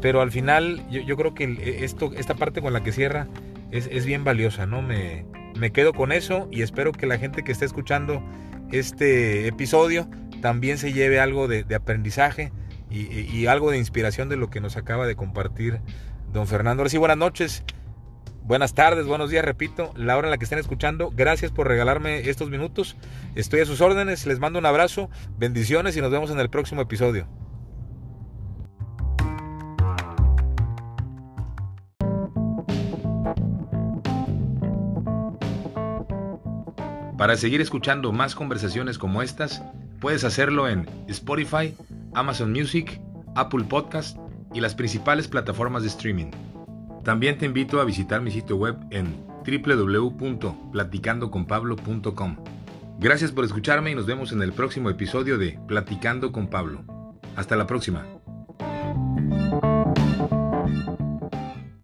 Pero 0.01 0.21
al 0.21 0.31
final, 0.31 0.85
yo, 0.89 1.17
creo 1.17 1.33
que 1.33 1.83
esto, 1.83 2.11
esta 2.15 2.35
parte 2.35 2.61
con 2.61 2.71
la 2.71 2.83
que 2.83 2.91
cierra 2.91 3.27
es, 3.71 4.05
bien 4.05 4.23
valiosa, 4.23 4.65
¿no? 4.65 4.81
Me, 4.81 5.25
me 5.59 5.71
quedo 5.71 5.93
con 5.93 6.11
eso 6.13 6.47
y 6.51 6.61
espero 6.61 6.93
que 6.93 7.05
la 7.05 7.17
gente 7.17 7.43
que 7.43 7.51
esté 7.51 7.65
escuchando 7.65 8.23
este 8.71 9.47
episodio 9.47 10.07
también 10.41 10.77
se 10.77 10.93
lleve 10.93 11.19
algo 11.19 11.47
de, 11.47 11.65
aprendizaje 11.75 12.51
y, 12.89 13.45
algo 13.45 13.69
de 13.69 13.77
inspiración 13.77 14.29
de 14.29 14.37
lo 14.37 14.49
que 14.49 14.61
nos 14.61 14.77
acaba 14.77 15.05
de 15.05 15.15
compartir 15.15 15.79
don 16.31 16.47
Fernando. 16.47 16.81
Ahora 16.81 16.89
sí, 16.89 16.97
buenas 16.97 17.17
noches. 17.17 17.63
Buenas 18.43 18.73
tardes, 18.73 19.05
buenos 19.05 19.29
días, 19.29 19.45
repito, 19.45 19.93
la 19.95 20.17
hora 20.17 20.27
en 20.27 20.31
la 20.31 20.37
que 20.39 20.45
estén 20.45 20.57
escuchando. 20.57 21.11
Gracias 21.15 21.51
por 21.51 21.67
regalarme 21.67 22.29
estos 22.29 22.49
minutos. 22.49 22.95
Estoy 23.35 23.59
a 23.59 23.65
sus 23.65 23.79
órdenes, 23.79 24.25
les 24.25 24.39
mando 24.39 24.57
un 24.57 24.65
abrazo, 24.65 25.09
bendiciones 25.37 25.95
y 25.97 26.01
nos 26.01 26.09
vemos 26.09 26.31
en 26.31 26.39
el 26.39 26.49
próximo 26.49 26.81
episodio. 26.81 27.27
Para 37.19 37.37
seguir 37.37 37.61
escuchando 37.61 38.11
más 38.11 38.33
conversaciones 38.33 38.97
como 38.97 39.21
estas, 39.21 39.61
puedes 39.99 40.23
hacerlo 40.23 40.67
en 40.67 40.89
Spotify, 41.07 41.75
Amazon 42.15 42.51
Music, 42.51 42.99
Apple 43.35 43.65
Podcast 43.65 44.17
y 44.53 44.61
las 44.61 44.75
principales 44.75 45.27
plataformas 45.27 45.83
de 45.83 45.89
streaming. 45.89 46.31
También 47.03 47.37
te 47.37 47.45
invito 47.45 47.79
a 47.79 47.85
visitar 47.85 48.21
mi 48.21 48.31
sitio 48.31 48.57
web 48.57 48.75
en 48.91 49.15
www.platicandoconpablo.com. 49.45 52.37
Gracias 52.99 53.31
por 53.31 53.45
escucharme 53.45 53.91
y 53.91 53.95
nos 53.95 54.05
vemos 54.05 54.33
en 54.33 54.41
el 54.41 54.51
próximo 54.51 54.89
episodio 54.89 55.37
de 55.37 55.57
Platicando 55.67 56.31
con 56.31 56.47
Pablo. 56.47 56.83
Hasta 57.35 57.55
la 57.55 57.65
próxima. 57.65 58.18